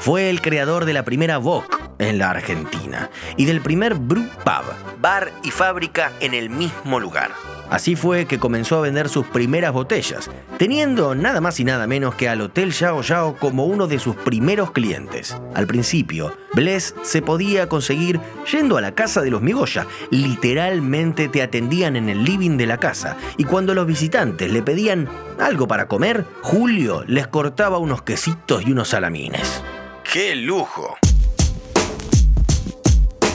Fue 0.00 0.28
el 0.28 0.42
creador 0.42 0.84
de 0.84 0.92
la 0.92 1.04
primera 1.04 1.38
Bock 1.38 1.80
en 1.98 2.18
la 2.18 2.30
Argentina 2.30 3.10
y 3.36 3.46
del 3.46 3.60
primer 3.60 3.94
Brew 3.94 4.28
Pub, 4.44 5.00
bar 5.00 5.32
y 5.42 5.50
fábrica 5.50 6.12
en 6.20 6.34
el 6.34 6.50
mismo 6.50 7.00
lugar. 7.00 7.30
Así 7.70 7.96
fue 7.96 8.26
que 8.26 8.38
comenzó 8.38 8.78
a 8.78 8.80
vender 8.80 9.08
sus 9.08 9.26
primeras 9.26 9.72
botellas, 9.72 10.30
teniendo 10.56 11.14
nada 11.14 11.40
más 11.40 11.60
y 11.60 11.64
nada 11.64 11.86
menos 11.86 12.14
que 12.14 12.28
al 12.28 12.40
Hotel 12.40 12.72
Yao 12.72 13.02
Yao 13.02 13.36
como 13.36 13.66
uno 13.66 13.86
de 13.86 13.98
sus 13.98 14.16
primeros 14.16 14.72
clientes. 14.72 15.36
Al 15.54 15.66
principio, 15.66 16.36
Bless 16.54 16.94
se 17.02 17.22
podía 17.22 17.68
conseguir 17.68 18.20
yendo 18.50 18.76
a 18.76 18.80
la 18.80 18.94
casa 18.94 19.20
de 19.20 19.30
los 19.30 19.42
Migoya. 19.42 19.86
Literalmente 20.10 21.28
te 21.28 21.42
atendían 21.42 21.96
en 21.96 22.08
el 22.08 22.24
living 22.24 22.56
de 22.56 22.66
la 22.66 22.78
casa 22.78 23.16
y 23.36 23.44
cuando 23.44 23.74
los 23.74 23.86
visitantes 23.86 24.50
le 24.50 24.62
pedían 24.62 25.08
algo 25.38 25.68
para 25.68 25.88
comer, 25.88 26.24
Julio 26.42 27.04
les 27.06 27.26
cortaba 27.26 27.78
unos 27.78 28.02
quesitos 28.02 28.66
y 28.66 28.72
unos 28.72 28.88
salamines. 28.88 29.62
¡Qué 30.10 30.34
lujo! 30.34 30.96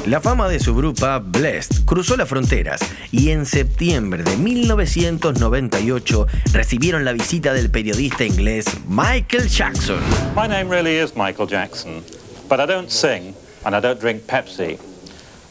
La 0.06 0.20
fama 0.20 0.50
de 0.50 0.60
su 0.60 0.76
grupo 0.76 1.08
Blessed 1.22 1.86
cruzó 1.86 2.18
las 2.18 2.28
fronteras 2.28 2.82
y 3.14 3.30
en 3.30 3.46
septiembre 3.46 4.22
de 4.24 4.36
1998 4.36 6.28
recibieron 6.52 7.06
la 7.06 7.14
visita 7.14 7.54
del 7.54 7.72
periodista 7.72 8.26
inglés 8.26 8.66
Michael 8.86 9.48
Jackson. 9.48 10.00
My 10.36 10.46
name 10.46 10.70
really 10.70 10.98
is 10.98 11.16
Michael 11.16 11.48
Jackson, 11.48 12.04
but 12.50 12.60
I 12.60 12.66
don't 12.66 12.90
sing 12.90 13.34
and 13.64 13.74
I 13.74 13.80
don't 13.80 13.98
drink 13.98 14.24
Pepsi. 14.28 14.78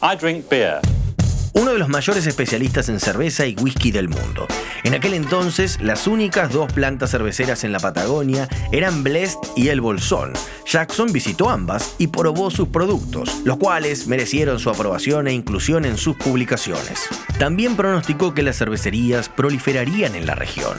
I 0.02 0.16
drink 0.16 0.50
beer. 0.50 0.82
Uno 1.54 1.73
de 1.73 1.78
los 1.78 1.88
mayores 1.88 2.26
especialistas 2.26 2.88
en 2.88 3.00
cerveza 3.00 3.47
y 3.47 3.54
whisky 3.54 3.90
del 3.90 4.09
mundo. 4.09 4.47
En 4.85 4.94
aquel 4.94 5.14
entonces, 5.14 5.78
las 5.80 6.06
únicas 6.06 6.52
dos 6.52 6.73
plantas 6.73 7.11
cerveceras 7.11 7.64
en 7.64 7.73
la 7.73 7.80
Patagonia 7.80 8.49
eran 8.73 9.02
Blest 9.02 9.38
y 9.56 9.68
El 9.68 9.80
Bolsón. 9.80 10.32
Jackson 10.66 11.12
visitó 11.12 11.50
ambas 11.50 11.94
y 11.99 12.06
probó 12.06 12.50
sus 12.50 12.68
productos, 12.68 13.42
los 13.44 13.59
cuales 13.59 14.06
merecieron 14.06 14.59
su 14.59 14.71
aprobación 14.71 15.28
e 15.28 15.32
inclusión 15.32 15.85
en 15.85 15.99
sus 15.99 16.16
publicaciones. 16.16 17.06
También 17.38 17.76
pronosticó 17.76 18.35
que 18.35 18.42
las 18.42 18.56
cervecerías 18.56 19.28
proliferarían 19.28 20.14
en 20.14 20.26
la 20.26 20.35
región, 20.35 20.76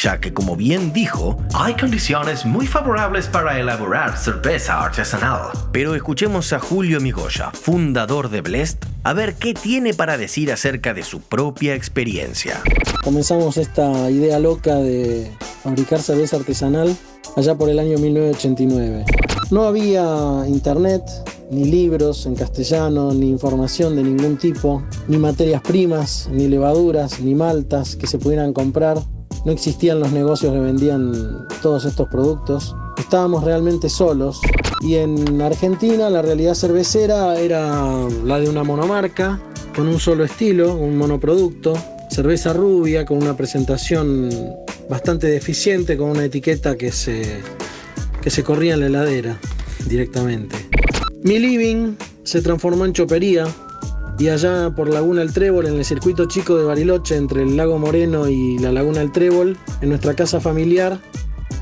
ya 0.00 0.20
que, 0.20 0.32
como 0.32 0.56
bien 0.56 0.92
dijo, 0.92 1.38
hay 1.54 1.74
condiciones 1.74 2.44
muy 2.44 2.66
favorables 2.66 3.26
para 3.26 3.58
elaborar 3.58 4.16
cerveza 4.16 4.82
artesanal. 4.82 5.50
Pero 5.72 5.94
escuchemos 5.94 6.52
a 6.52 6.60
Julio 6.60 7.00
Migoya, 7.00 7.50
fundador 7.50 8.30
de 8.30 8.40
Blest, 8.40 8.84
a 9.04 9.12
ver 9.12 9.34
qué 9.34 9.52
tiene 9.52 9.92
para 9.92 10.16
decir 10.16 10.50
acerca 10.50 10.94
de 10.94 11.02
su 11.02 11.20
propia 11.20 11.74
experiencia. 11.74 12.62
Comenzamos 13.04 13.58
esta 13.58 14.10
idea 14.10 14.38
loca 14.38 14.76
de 14.76 15.30
fabricar 15.62 16.00
cerveza 16.00 16.36
artesanal 16.36 16.96
allá 17.36 17.54
por 17.54 17.68
el 17.68 17.78
año 17.78 17.98
1989. 17.98 19.04
No 19.50 19.64
había 19.64 20.44
internet, 20.48 21.02
ni 21.50 21.66
libros 21.66 22.24
en 22.24 22.34
castellano, 22.34 23.12
ni 23.12 23.28
información 23.28 23.94
de 23.94 24.02
ningún 24.02 24.38
tipo, 24.38 24.82
ni 25.06 25.18
materias 25.18 25.60
primas, 25.60 26.28
ni 26.32 26.48
levaduras, 26.48 27.20
ni 27.20 27.34
maltas 27.34 27.96
que 27.96 28.06
se 28.06 28.18
pudieran 28.18 28.54
comprar. 28.54 28.98
No 29.44 29.52
existían 29.52 30.00
los 30.00 30.10
negocios 30.12 30.52
que 30.52 30.60
vendían 30.60 31.46
todos 31.60 31.84
estos 31.84 32.08
productos. 32.08 32.74
Estábamos 32.96 33.44
realmente 33.44 33.90
solos 33.90 34.40
y 34.80 34.94
en 34.94 35.42
Argentina 35.42 36.08
la 36.08 36.22
realidad 36.22 36.54
cervecera 36.54 37.38
era 37.38 38.08
la 38.24 38.40
de 38.40 38.48
una 38.48 38.64
monomarca 38.64 39.40
con 39.76 39.88
un 39.88 40.00
solo 40.00 40.24
estilo, 40.24 40.74
un 40.74 40.96
monoproducto, 40.96 41.74
cerveza 42.10 42.52
rubia 42.52 43.04
con 43.04 43.18
una 43.18 43.36
presentación 43.36 44.30
bastante 44.88 45.26
deficiente, 45.26 45.96
con 45.96 46.10
una 46.10 46.24
etiqueta 46.24 46.76
que 46.76 46.90
se, 46.92 47.40
que 48.22 48.30
se 48.30 48.42
corría 48.42 48.74
en 48.74 48.80
la 48.80 48.86
heladera 48.86 49.38
directamente. 49.86 50.56
Mi 51.22 51.38
living 51.38 51.96
se 52.22 52.40
transformó 52.40 52.84
en 52.86 52.92
chopería 52.92 53.46
y 54.18 54.28
allá 54.28 54.70
por 54.70 54.88
Laguna 54.88 55.22
El 55.22 55.32
Trébol, 55.32 55.66
en 55.66 55.74
el 55.74 55.84
circuito 55.84 56.26
chico 56.26 56.56
de 56.56 56.64
Bariloche, 56.64 57.16
entre 57.16 57.42
el 57.42 57.56
lago 57.56 57.78
Moreno 57.78 58.28
y 58.28 58.58
la 58.58 58.72
Laguna 58.72 59.02
El 59.02 59.12
Trébol, 59.12 59.56
en 59.80 59.88
nuestra 59.88 60.14
casa 60.14 60.40
familiar, 60.40 60.98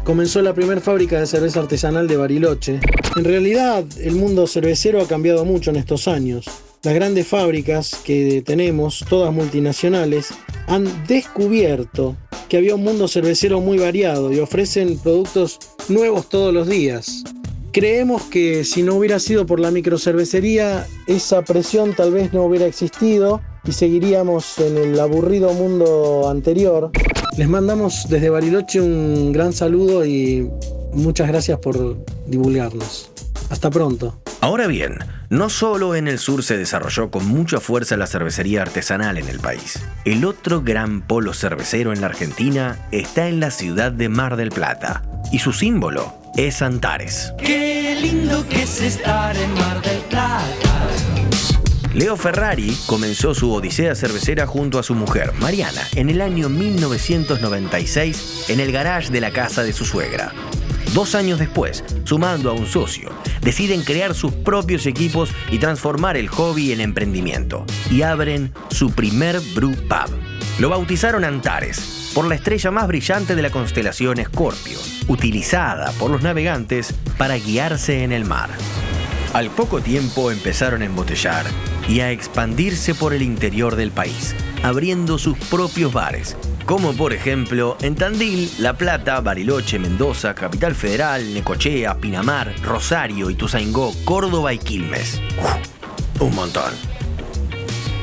comenzó 0.04 0.42
la 0.42 0.54
primera 0.54 0.80
fábrica 0.80 1.18
de 1.18 1.26
cerveza 1.26 1.60
artesanal 1.60 2.08
de 2.08 2.16
Bariloche. 2.16 2.80
En 3.16 3.24
realidad, 3.24 3.84
el 3.98 4.14
mundo 4.16 4.46
cervecero 4.46 5.00
ha 5.00 5.08
cambiado 5.08 5.44
mucho 5.44 5.70
en 5.70 5.76
estos 5.76 6.08
años. 6.08 6.44
Las 6.82 6.94
grandes 6.94 7.26
fábricas 7.26 7.94
que 8.04 8.42
tenemos, 8.44 9.04
todas 9.08 9.32
multinacionales, 9.32 10.28
han 10.66 11.06
descubierto 11.06 12.16
que 12.48 12.58
había 12.58 12.74
un 12.74 12.82
mundo 12.82 13.08
cervecero 13.08 13.60
muy 13.60 13.78
variado 13.78 14.32
y 14.32 14.38
ofrecen 14.38 14.98
productos 14.98 15.58
nuevos 15.88 16.28
todos 16.28 16.52
los 16.52 16.68
días. 16.68 17.24
Creemos 17.72 18.24
que 18.24 18.64
si 18.64 18.82
no 18.82 18.96
hubiera 18.96 19.18
sido 19.18 19.46
por 19.46 19.58
la 19.58 19.70
microcervecería, 19.70 20.86
esa 21.06 21.40
presión 21.40 21.94
tal 21.94 22.12
vez 22.12 22.34
no 22.34 22.42
hubiera 22.42 22.66
existido 22.66 23.40
y 23.64 23.72
seguiríamos 23.72 24.58
en 24.58 24.76
el 24.76 25.00
aburrido 25.00 25.54
mundo 25.54 26.28
anterior. 26.28 26.90
Les 27.38 27.48
mandamos 27.48 28.04
desde 28.10 28.28
Bariloche 28.28 28.78
un 28.78 29.32
gran 29.32 29.54
saludo 29.54 30.04
y 30.04 30.50
muchas 30.92 31.28
gracias 31.28 31.60
por 31.60 32.04
divulgarnos. 32.26 33.10
Hasta 33.48 33.70
pronto. 33.70 34.20
Ahora 34.42 34.66
bien, 34.66 34.98
no 35.30 35.48
solo 35.48 35.94
en 35.94 36.08
el 36.08 36.18
sur 36.18 36.42
se 36.42 36.58
desarrolló 36.58 37.10
con 37.10 37.26
mucha 37.26 37.58
fuerza 37.58 37.96
la 37.96 38.06
cervecería 38.06 38.60
artesanal 38.60 39.16
en 39.16 39.28
el 39.28 39.40
país. 39.40 39.82
El 40.04 40.26
otro 40.26 40.60
gran 40.60 41.06
polo 41.06 41.32
cervecero 41.32 41.94
en 41.94 42.02
la 42.02 42.08
Argentina 42.08 42.86
está 42.92 43.28
en 43.28 43.40
la 43.40 43.50
ciudad 43.50 43.92
de 43.92 44.10
Mar 44.10 44.36
del 44.36 44.50
Plata 44.50 45.02
y 45.32 45.38
su 45.38 45.54
símbolo 45.54 46.21
es 46.36 46.62
Antares. 46.62 47.34
Qué 47.38 47.96
lindo 48.00 48.46
que 48.48 48.62
es 48.62 48.80
estar 48.80 49.36
en 49.36 49.52
Mar 49.54 49.82
del 49.82 49.98
Plata. 50.08 50.42
Leo 51.94 52.16
Ferrari 52.16 52.74
comenzó 52.86 53.34
su 53.34 53.52
odisea 53.52 53.94
cervecera 53.94 54.46
junto 54.46 54.78
a 54.78 54.82
su 54.82 54.94
mujer, 54.94 55.32
Mariana, 55.40 55.82
en 55.94 56.08
el 56.08 56.22
año 56.22 56.48
1996 56.48 58.46
en 58.48 58.60
el 58.60 58.72
garage 58.72 59.10
de 59.10 59.20
la 59.20 59.30
casa 59.30 59.62
de 59.62 59.74
su 59.74 59.84
suegra. 59.84 60.32
Dos 60.94 61.14
años 61.14 61.38
después, 61.38 61.84
sumando 62.04 62.50
a 62.50 62.54
un 62.54 62.66
socio, 62.66 63.10
deciden 63.42 63.82
crear 63.82 64.14
sus 64.14 64.32
propios 64.32 64.86
equipos 64.86 65.30
y 65.50 65.58
transformar 65.58 66.16
el 66.16 66.28
hobby 66.28 66.72
en 66.72 66.80
emprendimiento. 66.80 67.66
Y 67.90 68.02
abren 68.02 68.52
su 68.70 68.90
primer 68.92 69.40
brew 69.54 69.72
pub. 69.72 70.10
Lo 70.58 70.68
bautizaron 70.68 71.24
Antares, 71.24 72.01
por 72.14 72.26
la 72.26 72.34
estrella 72.34 72.70
más 72.70 72.86
brillante 72.86 73.34
de 73.34 73.42
la 73.42 73.50
constelación 73.50 74.18
Escorpio, 74.18 74.78
utilizada 75.08 75.92
por 75.92 76.10
los 76.10 76.22
navegantes 76.22 76.94
para 77.16 77.36
guiarse 77.36 78.04
en 78.04 78.12
el 78.12 78.24
mar. 78.24 78.50
Al 79.32 79.50
poco 79.50 79.80
tiempo 79.80 80.30
empezaron 80.30 80.82
a 80.82 80.84
embotellar 80.84 81.46
y 81.88 82.00
a 82.00 82.10
expandirse 82.10 82.94
por 82.94 83.14
el 83.14 83.22
interior 83.22 83.76
del 83.76 83.90
país, 83.90 84.34
abriendo 84.62 85.18
sus 85.18 85.38
propios 85.38 85.92
bares, 85.92 86.36
como 86.66 86.92
por 86.92 87.12
ejemplo 87.12 87.76
en 87.80 87.94
Tandil, 87.94 88.50
La 88.58 88.74
Plata, 88.74 89.20
Bariloche, 89.20 89.78
Mendoza, 89.78 90.34
Capital 90.34 90.74
Federal, 90.74 91.32
Necochea, 91.32 91.94
Pinamar, 91.94 92.54
Rosario, 92.62 93.30
Ituzaingó, 93.30 93.94
Córdoba 94.04 94.52
y 94.52 94.58
Quilmes. 94.58 95.20
Un 96.20 96.34
montón. 96.34 96.91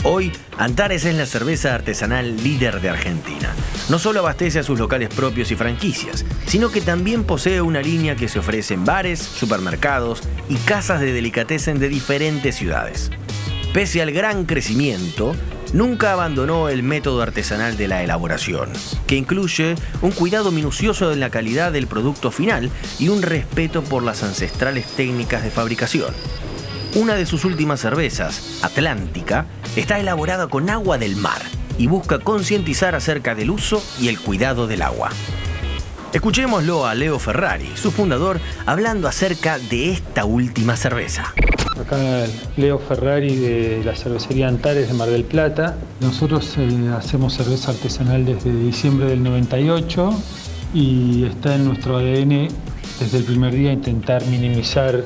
Hoy, 0.04 0.32
Antares 0.58 1.04
es 1.04 1.14
la 1.16 1.26
cerveza 1.26 1.76
artesanal 1.76 2.42
líder 2.42 2.80
de 2.80 2.90
Argentina. 2.90 3.54
No 3.90 4.00
solo 4.00 4.22
abastece 4.22 4.60
a 4.60 4.64
sus 4.64 4.80
locales 4.80 5.10
propios 5.10 5.52
y 5.52 5.56
franquicias, 5.56 6.26
sino 6.46 6.72
que 6.72 6.80
también 6.80 7.26
posee 7.26 7.60
una 7.60 7.82
línea 7.82 8.16
que 8.16 8.30
se 8.30 8.40
ofrece 8.40 8.76
en 8.76 8.86
bares, 8.86 9.20
supermercados 9.20 10.22
y 10.48 10.56
casas 10.56 11.02
de 11.02 11.12
delicatessen 11.12 11.80
de 11.80 11.90
diferentes 11.90 12.56
ciudades. 12.56 13.12
Pese 13.74 14.02
al 14.02 14.12
gran 14.12 14.46
crecimiento, 14.46 15.36
nunca 15.74 16.14
abandonó 16.14 16.70
el 16.70 16.82
método 16.82 17.22
artesanal 17.22 17.76
de 17.76 17.90
la 17.90 18.02
elaboración, 18.02 18.70
que 19.06 19.18
incluye 19.18 19.76
un 20.02 20.12
cuidado 20.12 20.52
minucioso 20.52 21.12
en 21.12 21.20
la 21.20 21.30
calidad 21.30 21.74
del 21.74 21.88
producto 21.88 22.32
final 22.32 22.72
y 23.00 23.10
un 23.10 23.22
respeto 23.22 23.84
por 23.84 24.04
las 24.04 24.24
ancestrales 24.24 24.88
técnicas 24.96 25.44
de 25.44 25.52
fabricación. 25.52 26.14
Una 26.95 27.13
de 27.13 27.28
sus 27.28 27.45
últimas 27.45 27.82
cervezas, 27.82 28.63
Atlántica, 28.63 29.45
está 29.75 29.99
elaborada 29.99 30.47
con 30.47 30.71
agua 30.71 30.97
del 30.97 31.15
mar 31.15 31.39
y 31.78 31.86
busca 31.86 32.17
concientizar 32.17 32.95
acerca 32.95 33.36
del 33.36 33.52
uso 33.52 33.84
y 34.02 34.08
el 34.08 34.19
cuidado 34.19 34.65
del 34.65 34.82
agua. 34.82 35.12
Escuchémoslo 36.13 36.88
a 36.88 36.95
Leo 36.95 37.19
Ferrari, 37.19 37.69
su 37.75 37.91
fundador, 37.91 38.39
hablando 38.65 39.08
acerca 39.08 39.60
de 39.60 39.91
esta 39.91 40.25
última 40.25 40.75
cerveza. 40.75 41.32
Acá 41.80 42.25
Leo 42.58 42.80
Ferrari 42.80 43.36
de 43.36 43.84
la 43.86 43.95
cervecería 43.95 44.47
Antares 44.47 44.88
de 44.88 44.95
Mar 44.95 45.10
del 45.10 45.25
Plata. 45.25 45.78
Nosotros 46.02 46.56
eh, 46.58 46.89
hacemos 46.97 47.36
cerveza 47.36 47.69
artesanal 47.69 48.25
desde 48.25 48.52
diciembre 48.52 49.06
del 49.06 49.21
98 49.21 50.23
y 50.73 51.25
está 51.25 51.54
en 51.54 51.65
nuestro 51.65 51.97
ADN 51.97 52.47
desde 52.99 53.17
el 53.19 53.23
primer 53.23 53.54
día 53.54 53.71
intentar 53.71 54.25
minimizar 54.25 55.06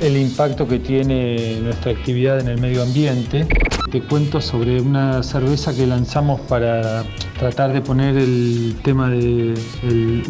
el 0.00 0.16
impacto 0.16 0.66
que 0.66 0.78
tiene 0.78 1.60
nuestra 1.60 1.92
actividad 1.92 2.40
en 2.40 2.48
el 2.48 2.60
medio 2.60 2.82
ambiente. 2.82 3.46
Te 3.94 4.02
cuento 4.02 4.40
sobre 4.40 4.80
una 4.80 5.22
cerveza 5.22 5.72
que 5.72 5.86
lanzamos 5.86 6.40
para 6.48 7.04
tratar 7.38 7.72
de 7.72 7.80
poner 7.80 8.16
el 8.16 8.74
tema 8.82 9.08
del 9.08 9.54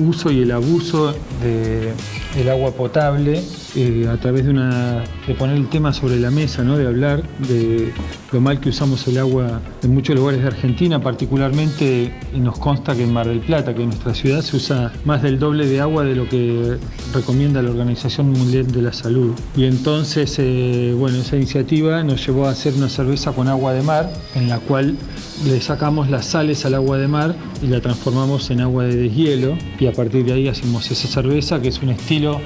uso 0.01 0.31
y 0.31 0.43
el 0.43 0.51
abuso 0.51 1.15
del 1.41 2.49
agua 2.51 2.73
potable 2.73 3.43
eh, 3.77 4.07
a 4.09 4.17
través 4.19 4.45
de, 4.45 4.51
una, 4.51 5.03
de 5.27 5.35
poner 5.35 5.57
el 5.57 5.69
tema 5.69 5.93
sobre 5.93 6.21
la 6.21 6.31
mesa, 6.31 6.63
¿no? 6.63 6.77
de 6.77 6.87
hablar 6.87 7.23
de 7.49 7.93
lo 8.33 8.41
mal 8.41 8.61
que 8.61 8.69
usamos 8.69 9.07
el 9.09 9.19
agua 9.19 9.61
en 9.83 9.95
muchos 9.95 10.15
lugares 10.15 10.43
de 10.43 10.49
Argentina, 10.49 11.01
particularmente 11.01 12.13
nos 12.35 12.59
consta 12.59 12.95
que 12.95 13.03
en 13.03 13.13
Mar 13.13 13.27
del 13.27 13.41
Plata, 13.41 13.75
que 13.75 13.83
en 13.83 13.89
nuestra 13.89 14.15
ciudad 14.15 14.43
se 14.43 14.57
usa 14.57 14.93
más 15.05 15.23
del 15.23 15.39
doble 15.39 15.67
de 15.67 15.81
agua 15.81 16.05
de 16.05 16.15
lo 16.15 16.29
que 16.29 16.77
recomienda 17.13 17.63
la 17.63 17.71
Organización 17.71 18.31
Mundial 18.31 18.71
de 18.71 18.83
la 18.83 18.93
Salud. 18.93 19.35
Y 19.57 19.65
entonces, 19.65 20.37
eh, 20.39 20.95
bueno, 20.97 21.19
esa 21.19 21.37
iniciativa 21.37 22.03
nos 22.03 22.25
llevó 22.27 22.47
a 22.47 22.51
hacer 22.51 22.75
una 22.75 22.89
cerveza 22.89 23.33
con 23.33 23.49
agua 23.49 23.54
de 23.55 23.83
mar, 23.83 24.11
en 24.35 24.49
la 24.49 24.59
cual 24.59 24.97
le 25.45 25.61
sacamos 25.61 26.11
las 26.11 26.27
sales 26.27 26.65
al 26.65 26.75
agua 26.75 26.99
de 26.99 27.09
mar 27.09 27.35
y 27.63 27.67
la 27.67 27.81
transformamos 27.81 28.51
en 28.51 28.61
agua 28.61 28.85
de 28.85 28.97
deshielo 28.97 29.57
y 29.79 29.87
a 29.87 29.93
partir 29.93 30.25
de 30.25 30.33
ahí 30.33 30.49
hacemos 30.49 30.91
esa 30.91 31.09
cerveza 31.09 31.61
que 31.61 31.69
es 31.69 31.81
un 31.81 31.91
estilo 31.91 32.41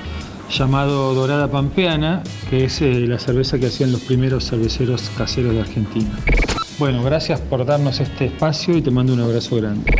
llamado 0.50 1.14
Dorada 1.14 1.50
Pampeana, 1.50 2.22
que 2.48 2.64
es 2.64 2.80
eh, 2.80 3.06
la 3.06 3.18
cerveza 3.18 3.58
que 3.58 3.66
hacían 3.66 3.92
los 3.92 4.02
primeros 4.02 4.48
cerveceros 4.48 5.10
caseros 5.16 5.54
de 5.54 5.60
Argentina. 5.60 6.10
Bueno, 6.78 7.02
gracias 7.02 7.40
por 7.40 7.64
darnos 7.64 8.00
este 8.00 8.26
espacio 8.26 8.76
y 8.76 8.82
te 8.82 8.90
mando 8.90 9.12
un 9.12 9.20
abrazo 9.20 9.56
grande. 9.56 9.90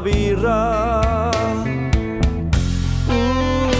Birra. 0.00 1.30
Uh, 3.08 3.70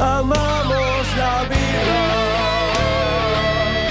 amamos 0.00 1.16
la 1.16 1.42
birra. 1.48 1.64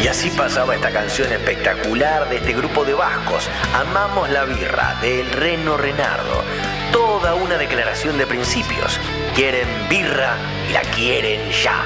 Y 0.02 0.08
así 0.08 0.30
pasaba 0.32 0.76
esta 0.76 0.92
canción 0.92 1.32
espectacular 1.32 2.30
de 2.30 2.38
este 2.38 2.54
grupo 2.54 2.84
de 2.86 2.94
vascos, 2.94 3.50
Amamos 3.74 4.30
la 4.30 4.46
birra, 4.46 4.96
del 5.02 5.30
Reno 5.32 5.78
Renardo. 5.78 6.44
Toda 6.92 7.36
una 7.36 7.58
declaración 7.58 8.18
de 8.18 8.28
principios. 8.28 9.00
Quieren 9.36 9.68
birra 9.90 10.36
y 10.70 10.74
la 10.74 10.82
quieren 10.82 11.52
ya. 11.52 11.84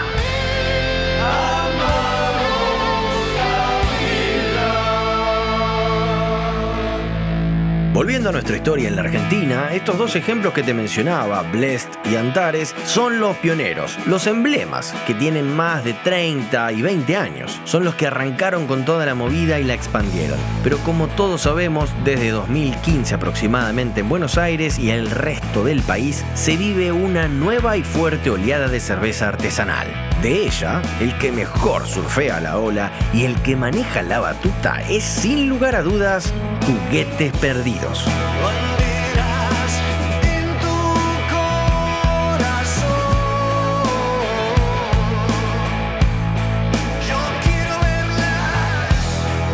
Volviendo 7.98 8.30
a 8.30 8.32
nuestra 8.32 8.56
historia 8.56 8.90
en 8.90 8.96
la 8.96 9.02
Argentina, 9.02 9.70
estos 9.74 9.98
dos 9.98 10.16
ejemplos 10.16 10.54
que 10.54 10.62
te 10.62 10.72
mencionaba, 10.72 11.42
Blest 11.42 11.96
y 12.06 12.16
Antares, 12.16 12.76
son 12.86 13.20
los 13.20 13.36
pioneros, 13.38 13.98
los 14.06 14.28
emblemas 14.28 14.94
que 15.08 15.16
tienen 15.16 15.52
más 15.52 15.84
de 15.84 15.94
30 15.94 16.74
y 16.74 16.84
20 16.84 17.18
años. 17.18 17.60
Son 17.64 17.84
los 17.84 17.96
que 17.96 18.06
arrancaron 18.06 18.68
con 18.68 18.86
toda 18.86 19.08
la 19.08 19.16
movida 19.16 19.60
y 19.60 19.64
la 19.64 19.74
expandieron. 19.74 20.38
Pero 20.64 20.78
como 20.86 21.08
todos 21.08 21.42
sabemos, 21.42 21.90
desde 22.06 22.30
2015 22.30 23.16
aproximadamente 23.16 24.02
en 24.02 24.10
Buenos 24.10 24.38
Aires 24.38 24.78
y 24.78 24.92
el 24.92 25.10
resto 25.10 25.64
del 25.64 25.82
país 25.82 26.24
se 26.36 26.56
vive 26.56 26.92
una 26.92 27.28
nueva 27.28 27.78
y 27.78 27.84
fuerte 27.84 28.30
oleada 28.30 28.68
de 28.68 28.80
cerveza 28.80 29.30
artesanal. 29.30 30.07
De 30.22 30.48
ella, 30.48 30.82
el 31.00 31.16
que 31.20 31.32
mejor 31.32 31.86
surfea 31.86 32.40
la 32.40 32.58
ola 32.58 32.92
y 33.14 33.26
el 33.26 33.40
que 33.44 33.56
maneja 33.56 34.02
la 34.02 34.20
batuta 34.20 34.82
es 34.90 35.04
sin 35.04 35.48
lugar 35.48 35.76
a 35.76 35.84
dudas 35.84 36.34
Juguetes 36.66 37.32
Perdidos. 37.38 38.04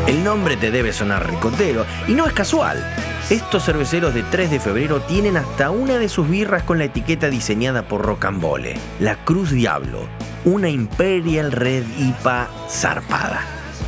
El 0.07 0.23
nombre 0.23 0.55
te 0.55 0.71
debe 0.71 0.93
sonar 0.93 1.29
ricotero 1.29 1.85
y 2.07 2.13
no 2.13 2.25
es 2.25 2.31
casual. 2.31 2.81
Estos 3.29 3.65
cerveceros 3.65 4.13
de 4.13 4.23
3 4.23 4.51
de 4.51 4.59
febrero 4.61 5.01
tienen 5.01 5.35
hasta 5.35 5.71
una 5.71 5.97
de 5.97 6.07
sus 6.07 6.29
birras 6.29 6.63
con 6.63 6.77
la 6.77 6.85
etiqueta 6.85 7.29
diseñada 7.29 7.87
por 7.87 8.01
Rocambole, 8.01 8.75
la 8.99 9.15
Cruz 9.15 9.51
Diablo, 9.51 10.07
una 10.45 10.69
Imperial 10.69 11.51
Red 11.51 11.83
IPA 11.97 12.49
zarpada. 12.69 13.41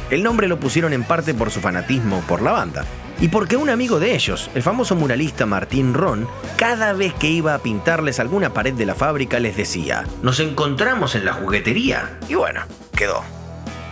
El 0.09 0.23
nombre 0.23 0.47
lo 0.47 0.59
pusieron 0.59 0.93
en 0.93 1.03
parte 1.03 1.33
por 1.33 1.51
su 1.51 1.59
fanatismo 1.59 2.21
por 2.27 2.41
la 2.41 2.51
banda 2.51 2.85
y 3.19 3.29
porque 3.29 3.55
un 3.55 3.69
amigo 3.69 3.99
de 3.99 4.13
ellos, 4.13 4.49
el 4.55 4.61
famoso 4.61 4.95
muralista 4.95 5.45
Martín 5.45 5.93
Ron, 5.93 6.27
cada 6.57 6.93
vez 6.93 7.13
que 7.13 7.27
iba 7.27 7.53
a 7.53 7.59
pintarles 7.59 8.19
alguna 8.19 8.53
pared 8.53 8.73
de 8.73 8.85
la 8.85 8.95
fábrica 8.95 9.39
les 9.39 9.55
decía, 9.55 10.05
nos 10.21 10.39
encontramos 10.39 11.15
en 11.15 11.25
la 11.25 11.33
juguetería. 11.33 12.19
Y 12.27 12.35
bueno, 12.35 12.61
quedó. 12.95 13.34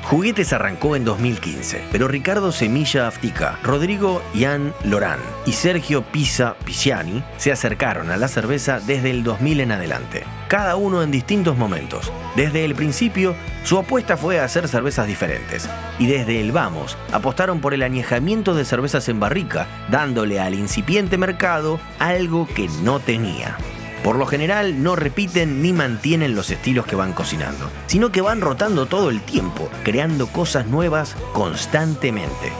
Juguetes 0.03 0.51
arrancó 0.51 0.97
en 0.97 1.05
2015, 1.05 1.81
pero 1.91 2.09
Ricardo 2.09 2.51
Semilla 2.51 3.07
Aftica, 3.07 3.57
Rodrigo 3.63 4.21
Ian 4.33 4.73
Lorán 4.83 5.19
y 5.45 5.53
Sergio 5.53 6.03
Pisa 6.03 6.55
Pisciani 6.65 7.23
se 7.37 7.53
acercaron 7.53 8.11
a 8.11 8.17
la 8.17 8.27
cerveza 8.27 8.81
desde 8.81 9.11
el 9.11 9.23
2000 9.23 9.61
en 9.61 9.71
adelante, 9.71 10.23
cada 10.49 10.75
uno 10.75 11.03
en 11.03 11.11
distintos 11.11 11.57
momentos. 11.57 12.11
Desde 12.35 12.65
el 12.65 12.75
principio, 12.75 13.33
su 13.63 13.77
apuesta 13.77 14.17
fue 14.17 14.39
a 14.39 14.43
hacer 14.43 14.67
cervezas 14.67 15.07
diferentes, 15.07 15.69
y 15.97 16.07
desde 16.07 16.41
el 16.41 16.51
vamos, 16.51 16.97
apostaron 17.13 17.61
por 17.61 17.73
el 17.73 17.81
añejamiento 17.81 18.53
de 18.55 18.65
cervezas 18.65 19.07
en 19.07 19.21
barrica, 19.21 19.67
dándole 19.89 20.39
al 20.41 20.53
incipiente 20.53 21.17
mercado 21.17 21.79
algo 21.99 22.45
que 22.53 22.67
no 22.83 22.99
tenía. 22.99 23.57
Por 24.03 24.17
lo 24.17 24.25
general 24.25 24.83
no 24.83 24.97
repiten 24.97 25.61
ni 25.61 25.71
mantienen 25.71 26.35
los 26.35 26.49
estilos 26.49 26.85
que 26.85 26.97
van 26.97 27.13
cocinando, 27.13 27.69
sino 27.87 28.11
que 28.11 28.21
van 28.21 28.41
rotando 28.41 28.85
todo 28.85 29.09
el 29.09 29.21
tiempo, 29.21 29.69
creando 29.83 30.27
cosas 30.27 30.67
nuevas 30.67 31.15
constantemente. 31.31 32.51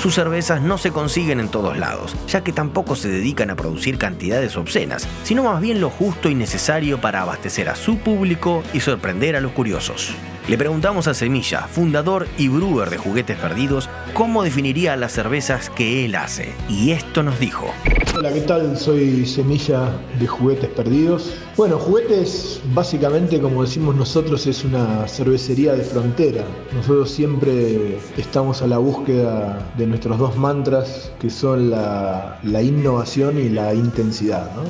Sus 0.00 0.14
cervezas 0.14 0.62
no 0.62 0.78
se 0.78 0.90
consiguen 0.90 1.40
en 1.40 1.48
todos 1.48 1.76
lados, 1.76 2.16
ya 2.28 2.42
que 2.42 2.52
tampoco 2.52 2.96
se 2.96 3.08
dedican 3.08 3.50
a 3.50 3.56
producir 3.56 3.98
cantidades 3.98 4.56
obscenas, 4.56 5.08
sino 5.24 5.42
más 5.42 5.60
bien 5.60 5.80
lo 5.80 5.90
justo 5.90 6.28
y 6.28 6.34
necesario 6.34 7.00
para 7.00 7.22
abastecer 7.22 7.68
a 7.68 7.76
su 7.76 7.98
público 7.98 8.62
y 8.72 8.80
sorprender 8.80 9.36
a 9.36 9.40
los 9.40 9.52
curiosos. 9.52 10.14
Le 10.48 10.58
preguntamos 10.58 11.06
a 11.06 11.14
Semilla, 11.14 11.68
fundador 11.68 12.26
y 12.36 12.48
brewer 12.48 12.90
de 12.90 12.98
Juguetes 12.98 13.38
Perdidos, 13.38 13.88
cómo 14.12 14.42
definiría 14.42 14.96
las 14.96 15.12
cervezas 15.12 15.70
que 15.70 16.04
él 16.04 16.16
hace. 16.16 16.52
Y 16.68 16.90
esto 16.90 17.22
nos 17.22 17.38
dijo. 17.38 17.72
Hola, 18.16 18.32
¿qué 18.32 18.40
tal? 18.40 18.76
Soy 18.76 19.24
Semilla 19.24 19.92
de 20.18 20.26
Juguetes 20.26 20.70
Perdidos. 20.70 21.32
Bueno, 21.54 21.78
Juguetes 21.78 22.62
básicamente, 22.72 23.38
como 23.38 23.62
decimos 23.62 23.94
nosotros, 23.94 24.46
es 24.46 24.64
una 24.64 25.06
cervecería 25.06 25.74
de 25.74 25.82
frontera. 25.82 26.44
Nosotros 26.74 27.10
siempre 27.10 27.98
estamos 28.16 28.62
a 28.62 28.66
la 28.66 28.78
búsqueda 28.78 29.70
de 29.76 29.86
nuestros 29.86 30.18
dos 30.18 30.34
mantras, 30.38 31.12
que 31.20 31.28
son 31.28 31.68
la, 31.70 32.38
innovación 32.42 33.38
y 33.38 33.50
la 33.50 33.74
intensidad. 33.74 34.50
¿no? 34.56 34.62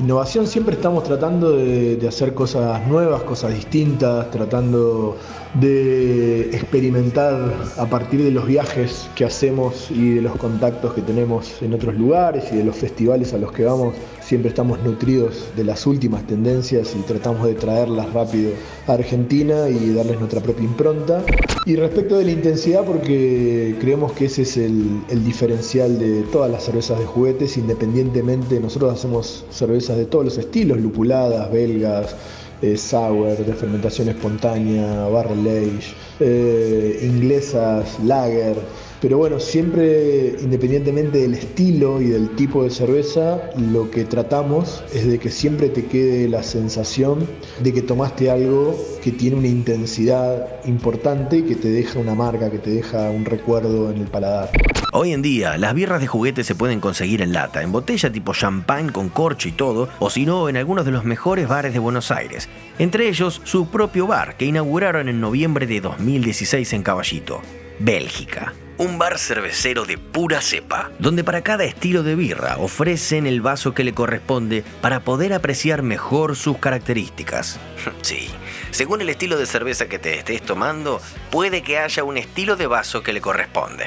Innovación 0.00 0.46
siempre 0.46 0.76
estamos 0.76 1.02
tratando 1.02 1.50
de 1.50 2.06
hacer 2.06 2.32
cosas 2.34 2.86
nuevas, 2.86 3.22
cosas 3.24 3.52
distintas, 3.52 4.30
tratando 4.30 5.16
de 5.54 6.50
experimentar 6.54 7.52
a 7.76 7.86
partir 7.86 8.22
de 8.22 8.30
los 8.30 8.46
viajes 8.46 9.08
que 9.16 9.24
hacemos 9.24 9.90
y 9.90 10.14
de 10.14 10.22
los 10.22 10.36
contactos 10.36 10.94
que 10.94 11.02
tenemos 11.02 11.60
en 11.62 11.74
otros 11.74 11.96
lugares 11.96 12.44
y 12.52 12.56
de 12.56 12.64
los 12.64 12.76
festivales 12.76 13.32
a 13.34 13.38
los 13.38 13.50
que 13.50 13.64
vamos. 13.64 13.94
Siempre 14.28 14.50
estamos 14.50 14.82
nutridos 14.82 15.46
de 15.56 15.64
las 15.64 15.86
últimas 15.86 16.26
tendencias 16.26 16.94
y 16.94 17.00
tratamos 17.00 17.46
de 17.46 17.54
traerlas 17.54 18.12
rápido 18.12 18.50
a 18.86 18.92
Argentina 18.92 19.70
y 19.70 19.94
darles 19.94 20.18
nuestra 20.18 20.42
propia 20.42 20.66
impronta. 20.66 21.24
Y 21.64 21.76
respecto 21.76 22.18
de 22.18 22.26
la 22.26 22.32
intensidad, 22.32 22.84
porque 22.84 23.74
creemos 23.80 24.12
que 24.12 24.26
ese 24.26 24.42
es 24.42 24.58
el, 24.58 25.00
diferencial 25.24 25.98
de 25.98 26.24
todas 26.24 26.50
las 26.50 26.64
cervezas 26.64 26.98
de 26.98 27.06
juguetes, 27.06 27.56
independientemente, 27.56 28.60
nosotros 28.60 28.92
hacemos 28.92 29.46
cervezas 29.48 29.96
de 29.96 30.04
todos 30.04 30.26
los 30.26 30.36
estilos, 30.36 30.78
lupuladas, 30.78 31.50
belgas, 31.50 32.14
eh, 32.60 32.76
sour, 32.76 33.34
de 33.34 33.54
fermentación 33.54 34.10
espontánea, 34.10 35.08
barrel 35.08 35.80
eh, 36.20 37.00
inglesas, 37.02 37.98
lager. 38.04 38.58
Pero 39.00 39.18
bueno, 39.18 39.38
siempre 39.38 40.34
independientemente 40.40 41.18
del 41.18 41.34
estilo 41.34 42.00
y 42.00 42.06
del 42.06 42.30
tipo 42.30 42.64
de 42.64 42.70
cerveza, 42.70 43.40
lo 43.56 43.90
que 43.90 44.04
tratamos 44.04 44.82
es 44.92 45.06
de 45.06 45.18
que 45.18 45.30
siempre 45.30 45.68
te 45.68 45.84
quede 45.86 46.28
la 46.28 46.42
sensación 46.42 47.28
de 47.62 47.72
que 47.72 47.82
tomaste 47.82 48.30
algo 48.30 48.76
que 49.02 49.12
tiene 49.12 49.36
una 49.36 49.46
intensidad 49.46 50.64
importante 50.66 51.38
y 51.38 51.42
que 51.42 51.54
te 51.54 51.68
deja 51.68 52.00
una 52.00 52.14
marca, 52.14 52.50
que 52.50 52.58
te 52.58 52.70
deja 52.70 53.10
un 53.10 53.24
recuerdo 53.24 53.90
en 53.92 53.98
el 53.98 54.08
paladar. 54.08 54.50
Hoy 54.92 55.12
en 55.12 55.22
día, 55.22 55.56
las 55.58 55.74
birras 55.74 56.00
de 56.00 56.06
juguete 56.06 56.42
se 56.42 56.54
pueden 56.54 56.80
conseguir 56.80 57.22
en 57.22 57.32
lata, 57.32 57.62
en 57.62 57.70
botella 57.70 58.10
tipo 58.10 58.32
champán 58.32 58.90
con 58.90 59.10
corcho 59.10 59.48
y 59.48 59.52
todo, 59.52 59.88
o 60.00 60.10
si 60.10 60.26
no, 60.26 60.48
en 60.48 60.56
algunos 60.56 60.84
de 60.84 60.90
los 60.90 61.04
mejores 61.04 61.46
bares 61.46 61.72
de 61.72 61.78
Buenos 61.78 62.10
Aires. 62.10 62.48
Entre 62.78 63.08
ellos, 63.08 63.40
su 63.44 63.68
propio 63.68 64.06
bar, 64.06 64.36
que 64.36 64.46
inauguraron 64.46 65.08
en 65.08 65.20
noviembre 65.20 65.66
de 65.66 65.80
2016 65.80 66.72
en 66.72 66.82
Caballito, 66.82 67.42
Bélgica. 67.78 68.54
Un 68.78 68.96
bar 68.96 69.18
cervecero 69.18 69.84
de 69.84 69.98
pura 69.98 70.40
cepa, 70.40 70.92
donde 71.00 71.24
para 71.24 71.42
cada 71.42 71.64
estilo 71.64 72.04
de 72.04 72.14
birra 72.14 72.58
ofrecen 72.58 73.26
el 73.26 73.40
vaso 73.40 73.74
que 73.74 73.82
le 73.82 73.92
corresponde 73.92 74.62
para 74.80 75.00
poder 75.00 75.32
apreciar 75.32 75.82
mejor 75.82 76.36
sus 76.36 76.58
características. 76.58 77.58
Sí, 78.02 78.30
según 78.70 79.00
el 79.00 79.08
estilo 79.08 79.36
de 79.36 79.46
cerveza 79.46 79.88
que 79.88 79.98
te 79.98 80.16
estés 80.16 80.42
tomando, 80.42 81.00
puede 81.30 81.62
que 81.62 81.78
haya 81.78 82.04
un 82.04 82.16
estilo 82.16 82.54
de 82.54 82.66
vaso 82.66 83.02
que 83.02 83.12
le 83.12 83.20
corresponde. 83.20 83.86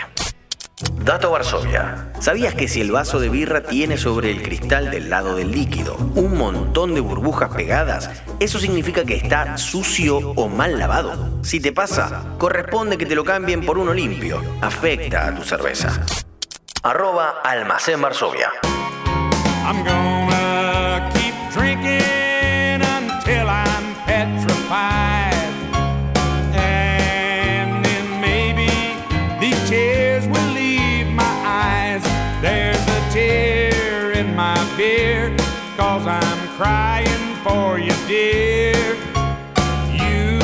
Dato 1.03 1.31
Varsovia. 1.31 2.11
¿Sabías 2.19 2.53
que 2.53 2.67
si 2.67 2.81
el 2.81 2.91
vaso 2.91 3.19
de 3.19 3.29
birra 3.29 3.63
tiene 3.63 3.97
sobre 3.97 4.31
el 4.31 4.41
cristal 4.41 4.91
del 4.91 5.09
lado 5.09 5.35
del 5.35 5.51
líquido 5.51 5.95
un 6.15 6.37
montón 6.37 6.93
de 6.93 7.01
burbujas 7.01 7.49
pegadas, 7.49 8.09
eso 8.39 8.59
significa 8.59 9.03
que 9.03 9.15
está 9.15 9.57
sucio 9.57 10.17
o 10.35 10.47
mal 10.47 10.77
lavado? 10.77 11.39
Si 11.43 11.59
te 11.59 11.71
pasa, 11.71 12.35
corresponde 12.37 12.97
que 12.97 13.05
te 13.05 13.15
lo 13.15 13.23
cambien 13.23 13.65
por 13.65 13.77
uno 13.77 13.93
limpio. 13.93 14.41
Afecta 14.61 15.27
a 15.27 15.35
tu 15.35 15.43
cerveza. 15.43 16.05
Arroba 16.83 17.41
Almacén 17.43 18.01
Varsovia. 18.01 18.49
I'm 19.63 19.83
gonna 19.83 21.09
keep 21.13 21.33
drinking 21.53 22.81
until 22.81 23.47
I'm. 23.47 23.81
Cause 35.77 36.05
I'm 36.07 36.47
crying 36.57 37.35
for 37.43 37.79
you, 37.79 37.93
dear. 38.07 38.95
You 39.93 40.39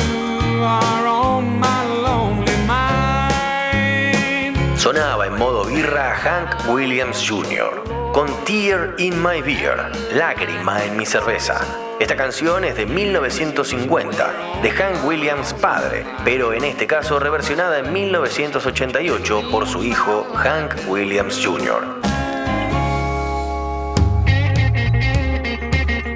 are 0.62 1.06
on 1.06 1.58
my 1.58 1.84
lonely 2.02 2.56
mind. 2.66 4.56
Sonaba 4.78 5.26
en 5.26 5.36
modo 5.36 5.64
birra 5.64 6.14
Hank 6.14 6.68
Williams 6.68 7.24
Jr. 7.28 7.82
con 8.12 8.28
Tear 8.44 8.94
in 8.98 9.22
My 9.22 9.42
Beer, 9.42 9.92
Lágrima 10.14 10.84
en 10.84 10.96
mi 10.96 11.04
cerveza. 11.04 11.60
Esta 12.00 12.16
canción 12.16 12.64
es 12.64 12.76
de 12.76 12.86
1950, 12.86 14.60
de 14.62 14.70
Hank 14.70 15.04
Williams 15.04 15.52
padre, 15.54 16.06
pero 16.24 16.52
en 16.52 16.64
este 16.64 16.86
caso 16.86 17.18
reversionada 17.18 17.80
en 17.80 17.92
1988 17.92 19.42
por 19.50 19.66
su 19.66 19.82
hijo 19.82 20.24
Hank 20.36 20.76
Williams 20.86 21.44
Jr. 21.44 21.97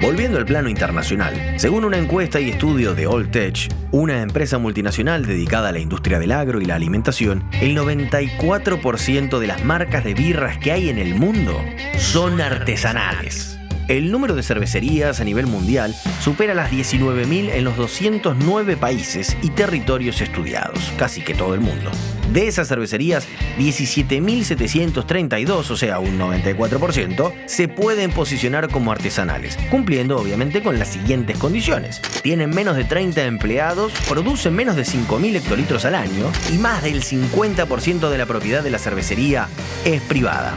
Volviendo 0.03 0.37
al 0.37 0.45
plano 0.45 0.67
internacional, 0.67 1.57
según 1.57 1.85
una 1.85 1.97
encuesta 1.97 2.41
y 2.41 2.49
estudio 2.49 2.93
de 2.93 3.07
Old 3.07 3.31
Tech, 3.31 3.73
una 3.91 4.21
empresa 4.21 4.57
multinacional 4.57 5.25
dedicada 5.25 5.69
a 5.69 5.71
la 5.71 5.79
industria 5.79 6.19
del 6.19 6.33
agro 6.33 6.59
y 6.59 6.65
la 6.65 6.75
alimentación, 6.75 7.45
el 7.61 7.77
94% 7.77 9.39
de 9.39 9.47
las 9.47 9.63
marcas 9.63 10.03
de 10.03 10.13
birras 10.13 10.57
que 10.57 10.73
hay 10.73 10.89
en 10.89 10.97
el 10.97 11.15
mundo 11.15 11.57
son 11.97 12.41
artesanales. 12.41 13.57
El 13.87 14.11
número 14.11 14.35
de 14.35 14.43
cervecerías 14.43 15.19
a 15.19 15.23
nivel 15.23 15.47
mundial 15.47 15.95
supera 16.21 16.53
las 16.53 16.71
19.000 16.71 17.49
en 17.53 17.63
los 17.65 17.75
209 17.75 18.77
países 18.77 19.35
y 19.41 19.49
territorios 19.49 20.21
estudiados, 20.21 20.93
casi 20.97 21.21
que 21.21 21.33
todo 21.33 21.53
el 21.53 21.59
mundo. 21.59 21.91
De 22.31 22.47
esas 22.47 22.69
cervecerías, 22.69 23.27
17.732, 23.59 25.69
o 25.69 25.77
sea, 25.77 25.99
un 25.99 26.17
94%, 26.17 27.33
se 27.45 27.67
pueden 27.67 28.11
posicionar 28.11 28.69
como 28.69 28.91
artesanales, 28.91 29.57
cumpliendo 29.69 30.17
obviamente 30.17 30.63
con 30.63 30.79
las 30.79 30.87
siguientes 30.87 31.37
condiciones. 31.37 32.01
Tienen 32.23 32.49
menos 32.51 32.77
de 32.77 32.85
30 32.85 33.25
empleados, 33.25 33.91
producen 34.07 34.55
menos 34.55 34.77
de 34.77 34.83
5.000 34.83 35.35
hectolitros 35.35 35.83
al 35.85 35.95
año 35.95 36.31
y 36.51 36.57
más 36.57 36.83
del 36.83 37.03
50% 37.03 38.09
de 38.09 38.17
la 38.17 38.25
propiedad 38.25 38.63
de 38.63 38.71
la 38.71 38.79
cervecería 38.79 39.49
es 39.85 40.01
privada. 40.01 40.55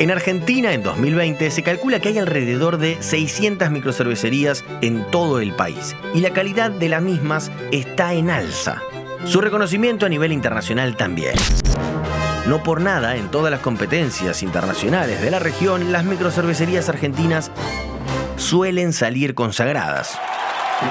En 0.00 0.12
Argentina, 0.12 0.72
en 0.74 0.84
2020, 0.84 1.50
se 1.50 1.64
calcula 1.64 1.98
que 1.98 2.10
hay 2.10 2.18
alrededor 2.18 2.78
de 2.78 2.98
600 3.00 3.68
microcervecerías 3.72 4.64
en 4.80 5.04
todo 5.10 5.40
el 5.40 5.52
país 5.52 5.96
y 6.14 6.20
la 6.20 6.30
calidad 6.30 6.70
de 6.70 6.88
las 6.88 7.02
mismas 7.02 7.50
está 7.72 8.14
en 8.14 8.30
alza. 8.30 8.80
Su 9.24 9.40
reconocimiento 9.40 10.06
a 10.06 10.08
nivel 10.08 10.30
internacional 10.30 10.96
también. 10.96 11.34
No 12.46 12.62
por 12.62 12.80
nada, 12.80 13.16
en 13.16 13.28
todas 13.28 13.50
las 13.50 13.58
competencias 13.58 14.44
internacionales 14.44 15.20
de 15.20 15.32
la 15.32 15.40
región, 15.40 15.90
las 15.90 16.04
microcervecerías 16.04 16.88
argentinas 16.88 17.50
suelen 18.36 18.92
salir 18.92 19.34
consagradas. 19.34 20.16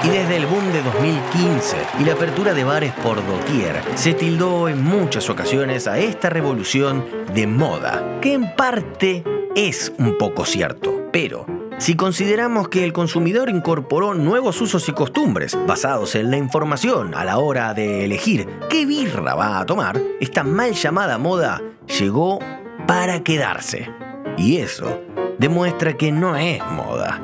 Y 0.04 0.08
desde 0.08 0.36
el 0.36 0.46
boom 0.46 0.72
de 0.72 0.82
2015 0.82 1.76
y 2.00 2.04
la 2.04 2.12
apertura 2.12 2.54
de 2.54 2.64
bares 2.64 2.92
por 3.02 3.16
doquier, 3.26 3.82
se 3.94 4.14
tildó 4.14 4.68
en 4.68 4.82
muchas 4.82 5.30
ocasiones 5.30 5.88
a 5.88 5.98
esta 5.98 6.28
revolución 6.28 7.04
de 7.34 7.46
moda, 7.46 8.18
que 8.20 8.34
en 8.34 8.54
parte 8.54 9.24
es 9.56 9.92
un 9.98 10.18
poco 10.18 10.44
cierto, 10.44 11.08
pero 11.10 11.46
si 11.78 11.94
consideramos 11.94 12.68
que 12.68 12.84
el 12.84 12.92
consumidor 12.92 13.48
incorporó 13.48 14.12
nuevos 14.12 14.60
usos 14.60 14.88
y 14.88 14.92
costumbres 14.92 15.56
basados 15.66 16.16
en 16.16 16.30
la 16.30 16.36
información 16.36 17.14
a 17.14 17.24
la 17.24 17.38
hora 17.38 17.72
de 17.72 18.04
elegir 18.04 18.48
qué 18.68 18.84
birra 18.84 19.34
va 19.34 19.60
a 19.60 19.66
tomar, 19.66 20.00
esta 20.20 20.42
mal 20.42 20.72
llamada 20.72 21.18
moda 21.18 21.62
llegó 21.86 22.40
para 22.86 23.22
quedarse. 23.22 23.88
Y 24.36 24.58
eso 24.58 25.00
demuestra 25.38 25.96
que 25.96 26.10
no 26.10 26.36
es 26.36 26.60
moda, 26.72 27.20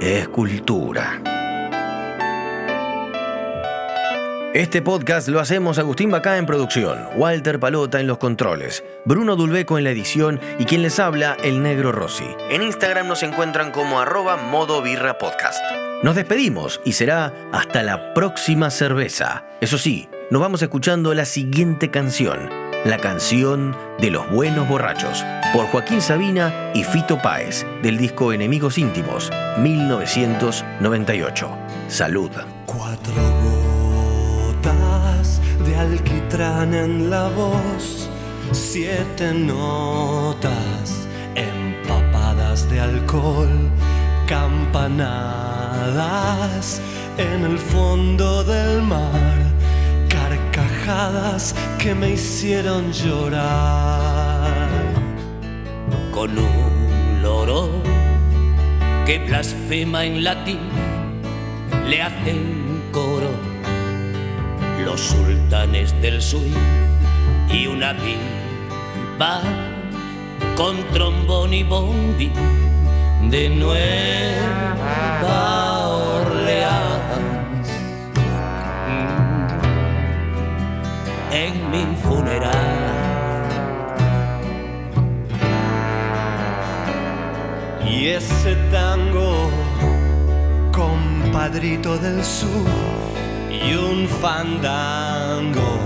es 0.00 0.28
cultura. 0.28 1.22
Este 4.54 4.80
podcast 4.80 5.28
lo 5.28 5.40
hacemos 5.40 5.78
Agustín 5.78 6.10
Bacá 6.10 6.38
en 6.38 6.46
producción, 6.46 6.98
Walter 7.16 7.60
Palota 7.60 8.00
en 8.00 8.06
los 8.06 8.18
controles, 8.18 8.82
Bruno 9.04 9.36
Dulbeco 9.36 9.76
en 9.76 9.84
la 9.84 9.90
edición 9.90 10.40
y 10.58 10.64
quien 10.64 10.82
les 10.82 10.98
habla, 10.98 11.36
el 11.42 11.62
negro 11.62 11.92
Rossi. 11.92 12.24
En 12.48 12.62
Instagram 12.62 13.08
nos 13.08 13.22
encuentran 13.22 13.70
como 13.70 14.00
arroba 14.00 14.36
modo 14.36 14.82
podcast. 15.18 15.62
Nos 16.02 16.14
despedimos 16.14 16.80
y 16.84 16.92
será 16.92 17.32
hasta 17.52 17.82
la 17.82 18.14
próxima 18.14 18.70
cerveza. 18.70 19.44
Eso 19.60 19.78
sí, 19.78 20.08
nos 20.30 20.40
vamos 20.40 20.62
escuchando 20.62 21.12
la 21.14 21.24
siguiente 21.24 21.90
canción, 21.90 22.48
la 22.84 22.98
canción 22.98 23.76
de 23.98 24.10
los 24.10 24.30
buenos 24.30 24.68
borrachos, 24.68 25.24
por 25.52 25.66
Joaquín 25.66 26.00
Sabina 26.00 26.72
y 26.74 26.84
Fito 26.84 27.20
Páez, 27.20 27.66
del 27.82 27.98
disco 27.98 28.32
Enemigos 28.32 28.78
Íntimos, 28.78 29.30
1998. 29.58 31.50
Salud. 31.88 32.30
Cuatro 32.66 33.14
gotas 34.52 35.40
de 35.66 35.76
alquitrán 35.76 36.72
en 36.74 37.10
la 37.10 37.28
voz, 37.28 38.08
siete 38.52 39.32
notas 39.34 41.08
empapadas 41.34 42.70
de 42.70 42.80
alcohol, 42.80 43.70
campanadas 44.26 45.48
en 47.18 47.44
el 47.44 47.58
fondo 47.58 48.44
del 48.44 48.82
mar, 48.82 49.47
carcajadas 50.88 51.54
que 51.78 51.94
me 51.94 52.10
hicieron 52.12 52.92
llorar. 52.92 54.50
Con 56.12 56.38
un 56.38 57.22
loro 57.22 57.70
que 59.06 59.18
blasfema 59.18 60.04
en 60.06 60.24
latín, 60.24 60.60
le 61.86 62.02
hacen 62.02 62.82
coro 62.90 63.30
los 64.84 65.00
sultanes 65.00 65.94
del 66.00 66.20
swing 66.22 66.56
y 67.50 67.66
una 67.66 67.94
pipa 67.96 69.42
con 70.56 70.76
trombón 70.92 71.52
y 71.52 71.62
bombi 71.62 72.32
de 73.30 73.50
Nueva 73.50 74.18
En 81.44 81.70
mi 81.70 81.84
funeral. 82.02 82.52
Y 87.88 88.06
ese 88.06 88.56
tango, 88.72 89.48
compadrito 90.72 91.96
del 91.98 92.24
sur, 92.24 92.66
y 93.50 93.72
un 93.74 94.08
fandango 94.08 95.78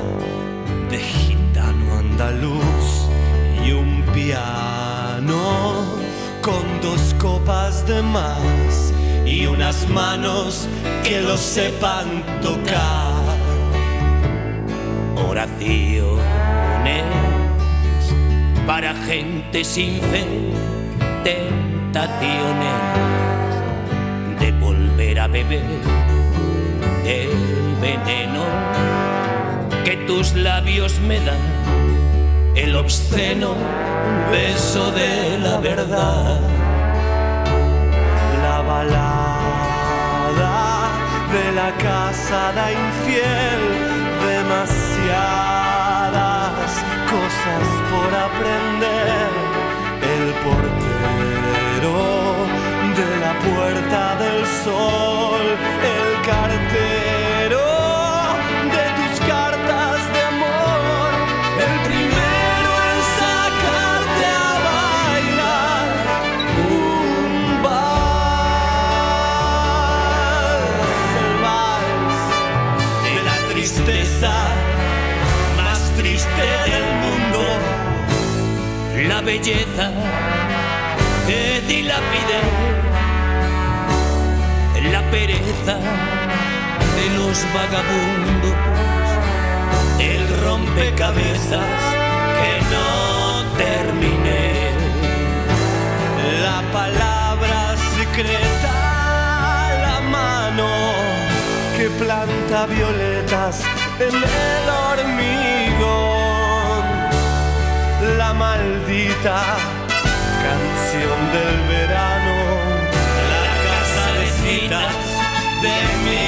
de 0.90 0.98
gitano 0.98 1.98
andaluz, 1.98 3.10
y 3.62 3.72
un 3.72 4.02
piano 4.14 5.84
con 6.40 6.64
dos 6.80 7.14
copas 7.18 7.86
de 7.86 8.00
más, 8.00 8.94
y 9.26 9.44
unas 9.44 9.86
manos 9.90 10.66
que 11.04 11.20
lo 11.20 11.36
sepan 11.36 12.06
tocar. 12.40 13.11
Oraciones 15.16 16.12
para 18.66 18.94
gente 18.94 19.64
sin 19.64 20.00
fe, 20.00 20.26
tentaciones 21.24 22.80
de 24.40 24.52
volver 24.52 25.20
a 25.20 25.26
beber 25.26 25.62
el 27.04 27.76
veneno 27.80 28.44
que 29.84 29.96
tus 30.06 30.34
labios 30.34 31.00
me 31.00 31.18
dan, 31.20 31.36
el 32.54 32.76
obsceno 32.76 33.54
beso 34.30 34.90
de 34.92 35.38
la 35.38 35.58
verdad. 35.58 36.40
La 38.42 38.60
balada 38.60 39.32
de 41.32 41.52
la 41.52 41.70
casada 41.78 42.70
infiel, 42.72 43.60
demasiadas 44.26 44.81
por 47.92 48.14
aprender. 48.14 48.61
Belleza 79.32 79.90
que 81.26 81.62
dilapide, 81.66 82.40
la 84.92 85.02
pereza 85.10 85.76
de 86.96 87.06
los 87.16 87.36
vagabundos, 87.56 88.58
el 89.98 90.22
rompecabezas 90.44 91.80
que 92.38 92.52
no 92.74 92.88
terminé. 93.66 94.52
La 96.46 96.60
palabra 96.78 97.58
secreta, 97.96 98.74
la 99.86 99.98
mano 100.16 100.70
que 101.76 101.86
planta 102.02 102.66
violetas 102.66 103.62
en 103.98 104.14
el 104.14 104.64
hormigón. 104.82 106.31
Canción 109.22 111.20
del 111.32 111.58
verano, 111.68 112.34
la 113.30 113.46
casa 113.68 114.06
de 114.18 114.26
citas 114.42 114.94
de 115.62 115.76
mi 116.02 116.26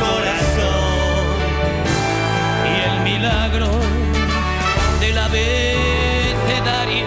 corazón 0.00 1.22
y 2.66 2.68
el 2.90 2.96
milagro 3.04 3.70
del 4.98 5.16
abecedario, 5.16 7.06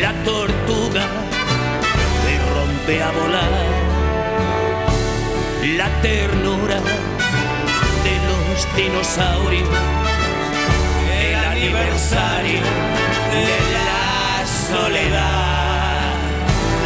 la 0.00 0.12
tortuga 0.22 1.04
que 2.22 2.34
rompe 2.54 3.02
a 3.02 3.10
volar, 3.10 3.52
la 5.76 5.88
ternura 6.00 6.78
de 8.04 8.14
los 8.28 8.76
dinosaurios, 8.76 9.68
el 11.10 11.44
aniversario 11.44 12.62
de 13.34 13.60
la 13.72 14.46
soledad, 14.46 16.14